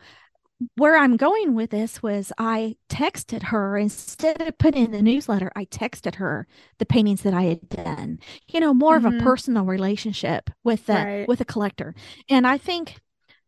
where 0.76 0.96
I'm 0.96 1.16
going 1.16 1.54
with 1.54 1.70
this 1.70 2.02
was 2.02 2.32
I 2.38 2.76
texted 2.88 3.44
her 3.44 3.76
instead 3.76 4.40
of 4.42 4.58
putting 4.58 4.86
in 4.86 4.90
the 4.92 5.02
newsletter, 5.02 5.50
I 5.56 5.64
texted 5.66 6.16
her 6.16 6.46
the 6.78 6.86
paintings 6.86 7.22
that 7.22 7.34
I 7.34 7.42
had 7.42 7.68
done. 7.68 8.18
You 8.48 8.60
know, 8.60 8.74
more 8.74 8.96
mm-hmm. 8.96 9.06
of 9.06 9.12
a 9.12 9.16
mm-hmm. 9.16 9.26
personal 9.26 9.64
relationship 9.64 10.50
with 10.62 10.86
the 10.86 10.94
right. 10.94 11.28
with 11.28 11.40
a 11.40 11.44
collector. 11.44 11.94
And 12.28 12.46
I 12.46 12.58
think 12.58 13.00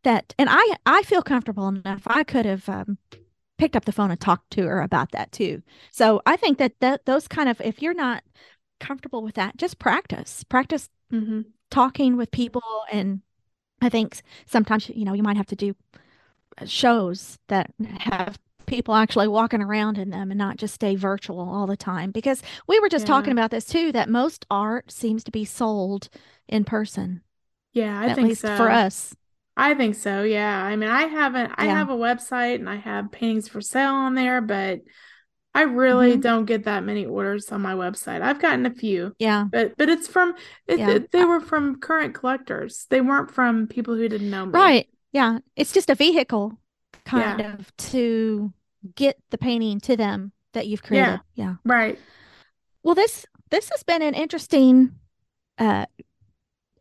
that 0.05 0.35
and 0.39 0.49
I 0.51 0.77
I 0.85 1.03
feel 1.03 1.23
comfortable 1.23 1.69
enough 1.69 2.03
I 2.07 2.25
could 2.25 2.47
have 2.47 2.69
um, 2.69 2.99
picked 3.59 3.77
up 3.77 3.85
the 3.85 3.93
phone 3.93 4.11
and 4.11 4.21
talked 4.21 4.51
to 4.53 4.63
her 4.67 4.81
about 4.81 5.13
that 5.13 5.33
too. 5.33 5.63
So 5.91 6.23
I 6.27 6.37
think 6.37 6.59
that 6.59 6.79
that 6.81 7.07
those 7.07 7.29
kind 7.29 7.49
of 7.49 7.61
if 7.61 7.83
you're 7.83 7.95
not 7.95 8.23
comfortable 8.81 9.23
with 9.23 9.35
that, 9.35 9.57
just 9.57 9.79
practice. 9.79 10.45
Practice 10.45 10.89
mm-hmm. 11.13 11.43
talking 11.71 12.17
with 12.17 12.31
people 12.31 12.63
and 12.91 13.21
I 13.83 13.89
think 13.89 14.23
sometimes 14.47 14.89
you 14.89 15.05
know 15.05 15.13
you 15.13 15.23
might 15.23 15.37
have 15.37 15.47
to 15.47 15.57
do 15.57 15.75
shows 16.65 17.39
that 17.49 17.73
have 17.99 18.39
people 18.67 18.95
actually 18.95 19.29
walking 19.29 19.63
around 19.63 19.99
in 19.99 20.11
them 20.11 20.31
and 20.31 20.39
not 20.39 20.57
just 20.57 20.75
stay 20.75 20.97
virtual 20.97 21.41
all 21.41 21.67
the 21.67 21.77
time 21.77 22.11
because 22.11 22.43
we 22.67 22.81
were 22.81 22.89
just 22.89 23.05
yeah. 23.05 23.15
talking 23.15 23.33
about 23.33 23.51
this 23.51 23.65
too 23.65 23.93
that 23.93 24.09
most 24.09 24.45
art 24.51 24.91
seems 24.91 25.23
to 25.23 25.31
be 25.31 25.45
sold 25.45 26.09
in 26.49 26.65
person 26.65 27.23
yeah 27.73 28.01
i 28.01 28.13
think 28.13 28.37
so 28.37 28.57
for 28.57 28.69
us 28.69 29.15
i 29.57 29.73
think 29.73 29.95
so 29.95 30.23
yeah 30.23 30.65
i 30.65 30.75
mean 30.75 30.91
i 30.91 31.05
haven't 31.05 31.53
i 31.57 31.67
have 31.67 31.91
a 31.91 31.97
website 31.97 32.57
and 32.57 32.69
i 32.69 32.77
have 32.77 33.13
paintings 33.13 33.49
for 33.49 33.61
sale 33.61 33.95
on 33.95 34.15
there 34.15 34.41
but 34.41 34.81
I 35.55 35.63
really 35.63 36.13
mm-hmm. 36.13 36.21
don't 36.21 36.45
get 36.45 36.65
that 36.65 36.85
many 36.85 37.07
orders 37.07 37.51
on 37.51 37.63
my 37.63 37.73
website. 37.73 38.21
I've 38.21 38.43
gotten 38.43 38.67
a 38.67 38.71
few. 38.75 39.15
Yeah. 39.19 39.47
But 39.51 39.79
but 39.79 39.89
it's 39.89 40.07
from 40.07 40.35
it, 40.67 40.79
yeah. 40.79 40.91
it, 40.91 41.13
they 41.13 41.25
were 41.25 41.41
from 41.41 41.81
current 41.81 42.15
collectors. 42.15 42.87
They 42.91 43.01
weren't 43.01 43.31
from 43.31 43.67
people 43.67 43.95
who 43.95 44.07
didn't 44.07 44.29
know 44.29 44.45
me. 44.45 44.53
Right. 44.53 44.89
Yeah. 45.17 45.39
It's 45.57 45.73
just 45.73 45.89
a 45.89 45.95
vehicle 45.95 46.59
kind 47.07 47.41
yeah. 47.41 47.55
of 47.55 47.75
to 47.79 48.53
get 48.95 49.19
the 49.31 49.39
painting 49.39 49.81
to 49.81 49.97
them 49.97 50.33
that 50.53 50.67
you've 50.67 50.83
created. 50.83 51.21
Yeah. 51.35 51.47
yeah. 51.47 51.55
Right. 51.65 51.99
Well, 52.83 52.95
this 52.95 53.25
this 53.51 53.71
has 53.71 53.83
been 53.83 54.03
an 54.03 54.13
interesting 54.13 54.93
uh 55.57 55.87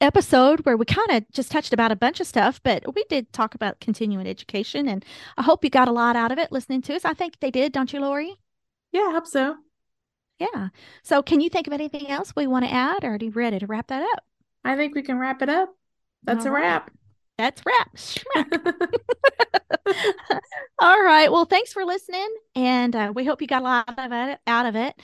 episode 0.02 0.66
where 0.66 0.76
we 0.76 0.84
kind 0.84 1.12
of 1.12 1.24
just 1.32 1.50
touched 1.50 1.72
about 1.72 1.94
a 1.94 1.96
bunch 1.96 2.20
of 2.20 2.28
stuff, 2.28 2.60
but 2.62 2.94
we 2.94 3.06
did 3.08 3.32
talk 3.32 3.56
about 3.56 3.80
continuing 3.80 4.28
education 4.28 4.90
and 4.90 5.06
I 5.38 5.44
hope 5.44 5.64
you 5.64 5.70
got 5.70 5.88
a 5.88 5.94
lot 5.94 6.18
out 6.18 6.34
of 6.34 6.38
it 6.38 6.52
listening 6.52 6.82
to 6.84 6.94
us. 6.94 7.06
I 7.06 7.14
think 7.14 7.40
they 7.40 7.52
did, 7.52 7.72
don't 7.72 7.94
you, 7.94 8.02
Lori? 8.02 8.36
Yeah, 8.92 9.08
I 9.08 9.12
hope 9.12 9.28
so. 9.28 9.56
Yeah. 10.40 10.68
So, 11.04 11.24
can 11.24 11.40
you 11.40 11.50
think 11.50 11.68
of 11.68 11.74
anything 11.74 12.10
else 12.10 12.34
we 12.36 12.48
want 12.48 12.66
to 12.66 12.74
add, 12.74 13.06
or 13.06 13.14
are 13.14 13.18
you 13.22 13.32
ready 13.32 13.60
to 13.60 13.66
wrap 13.66 13.88
that 13.88 14.04
up? 14.04 14.26
I 14.66 14.76
think 14.76 14.94
we 14.94 15.04
can 15.04 15.18
wrap 15.18 15.42
it 15.42 15.48
up. 15.48 15.74
That's 16.24 16.46
All 16.46 16.52
a 16.52 16.56
wrap. 16.56 16.92
That's 17.38 17.62
wrap. 17.66 17.98
All 20.80 21.04
right. 21.04 21.32
Well, 21.32 21.46
thanks 21.46 21.74
for 21.74 21.86
listening, 21.86 22.28
and 22.56 22.96
uh, 22.96 23.12
we 23.14 23.26
hope 23.26 23.42
you 23.42 23.48
got 23.48 23.62
a 23.62 23.66
lot 23.66 23.94
of 23.98 24.12
it 24.12 24.40
out 24.48 24.66
of 24.66 24.76
it. 24.76 24.96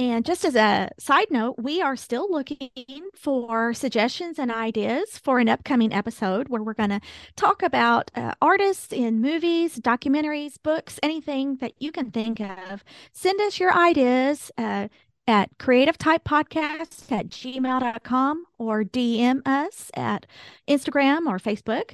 And 0.00 0.24
just 0.24 0.44
as 0.44 0.54
a 0.54 0.90
side 1.00 1.26
note, 1.30 1.56
we 1.58 1.82
are 1.82 1.96
still 1.96 2.30
looking 2.30 2.70
for 3.16 3.74
suggestions 3.74 4.38
and 4.38 4.48
ideas 4.52 5.18
for 5.18 5.40
an 5.40 5.48
upcoming 5.48 5.92
episode 5.92 6.48
where 6.48 6.62
we're 6.62 6.74
going 6.74 6.90
to 6.90 7.00
talk 7.34 7.64
about 7.64 8.08
uh, 8.14 8.32
artists 8.40 8.92
in 8.92 9.20
movies, 9.20 9.80
documentaries, 9.80 10.54
books, 10.62 11.00
anything 11.02 11.56
that 11.56 11.72
you 11.78 11.90
can 11.90 12.12
think 12.12 12.38
of. 12.38 12.84
Send 13.12 13.40
us 13.40 13.58
your 13.58 13.74
ideas 13.74 14.52
uh, 14.56 14.86
at 15.28 15.50
creative 15.58 15.98
type 15.98 16.24
podcast 16.24 17.12
at 17.12 17.28
gmail.com 17.28 18.44
or 18.56 18.82
DM 18.82 19.42
us 19.46 19.90
at 19.94 20.26
Instagram 20.66 21.26
or 21.26 21.38
Facebook. 21.38 21.92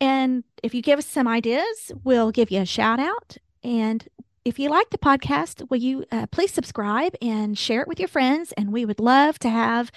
And 0.00 0.44
if 0.62 0.74
you 0.74 0.80
give 0.80 1.00
us 1.00 1.06
some 1.06 1.26
ideas, 1.26 1.92
we'll 2.04 2.30
give 2.30 2.52
you 2.52 2.60
a 2.60 2.66
shout 2.66 3.00
out. 3.00 3.36
And 3.64 4.08
if 4.44 4.60
you 4.60 4.70
like 4.70 4.90
the 4.90 4.98
podcast, 4.98 5.68
will 5.68 5.78
you 5.78 6.04
uh, 6.12 6.26
please 6.28 6.52
subscribe 6.52 7.14
and 7.20 7.58
share 7.58 7.82
it 7.82 7.88
with 7.88 7.98
your 7.98 8.08
friends? 8.08 8.52
And 8.52 8.72
we 8.72 8.84
would 8.84 9.00
love 9.00 9.40
to 9.40 9.50
have 9.50 9.90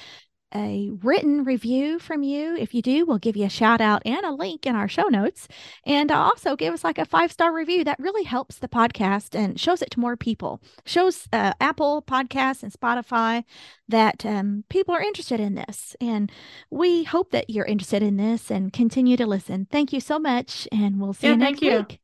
a 0.53 0.91
written 1.01 1.43
review 1.43 1.99
from 1.99 2.23
you. 2.23 2.55
If 2.55 2.73
you 2.73 2.81
do, 2.81 3.05
we'll 3.05 3.17
give 3.17 3.35
you 3.35 3.45
a 3.45 3.49
shout 3.49 3.81
out 3.81 4.01
and 4.05 4.25
a 4.25 4.31
link 4.31 4.65
in 4.65 4.75
our 4.75 4.87
show 4.87 5.07
notes. 5.07 5.47
And 5.85 6.11
also 6.11 6.55
give 6.55 6.73
us 6.73 6.83
like 6.83 6.97
a 6.97 7.05
five 7.05 7.31
star 7.31 7.53
review. 7.53 7.83
That 7.83 7.99
really 7.99 8.23
helps 8.23 8.57
the 8.57 8.67
podcast 8.67 9.35
and 9.35 9.59
shows 9.59 9.81
it 9.81 9.91
to 9.91 9.99
more 9.99 10.17
people. 10.17 10.61
Shows 10.85 11.27
uh, 11.31 11.53
Apple 11.59 12.01
Podcasts 12.01 12.63
and 12.63 12.71
Spotify 12.71 13.43
that 13.87 14.25
um, 14.25 14.63
people 14.69 14.93
are 14.93 15.01
interested 15.01 15.39
in 15.39 15.55
this. 15.55 15.95
And 16.01 16.31
we 16.69 17.03
hope 17.03 17.31
that 17.31 17.49
you're 17.49 17.65
interested 17.65 18.03
in 18.03 18.17
this 18.17 18.51
and 18.51 18.73
continue 18.73 19.17
to 19.17 19.25
listen. 19.25 19.67
Thank 19.71 19.93
you 19.93 19.99
so 19.99 20.19
much. 20.19 20.67
And 20.71 20.99
we'll 20.99 21.13
see 21.13 21.27
yeah, 21.27 21.33
you 21.33 21.39
next 21.39 21.61
week. 21.61 21.99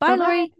Bye, 0.00 0.16
Bye-bye. 0.16 0.24
Lori. 0.24 0.52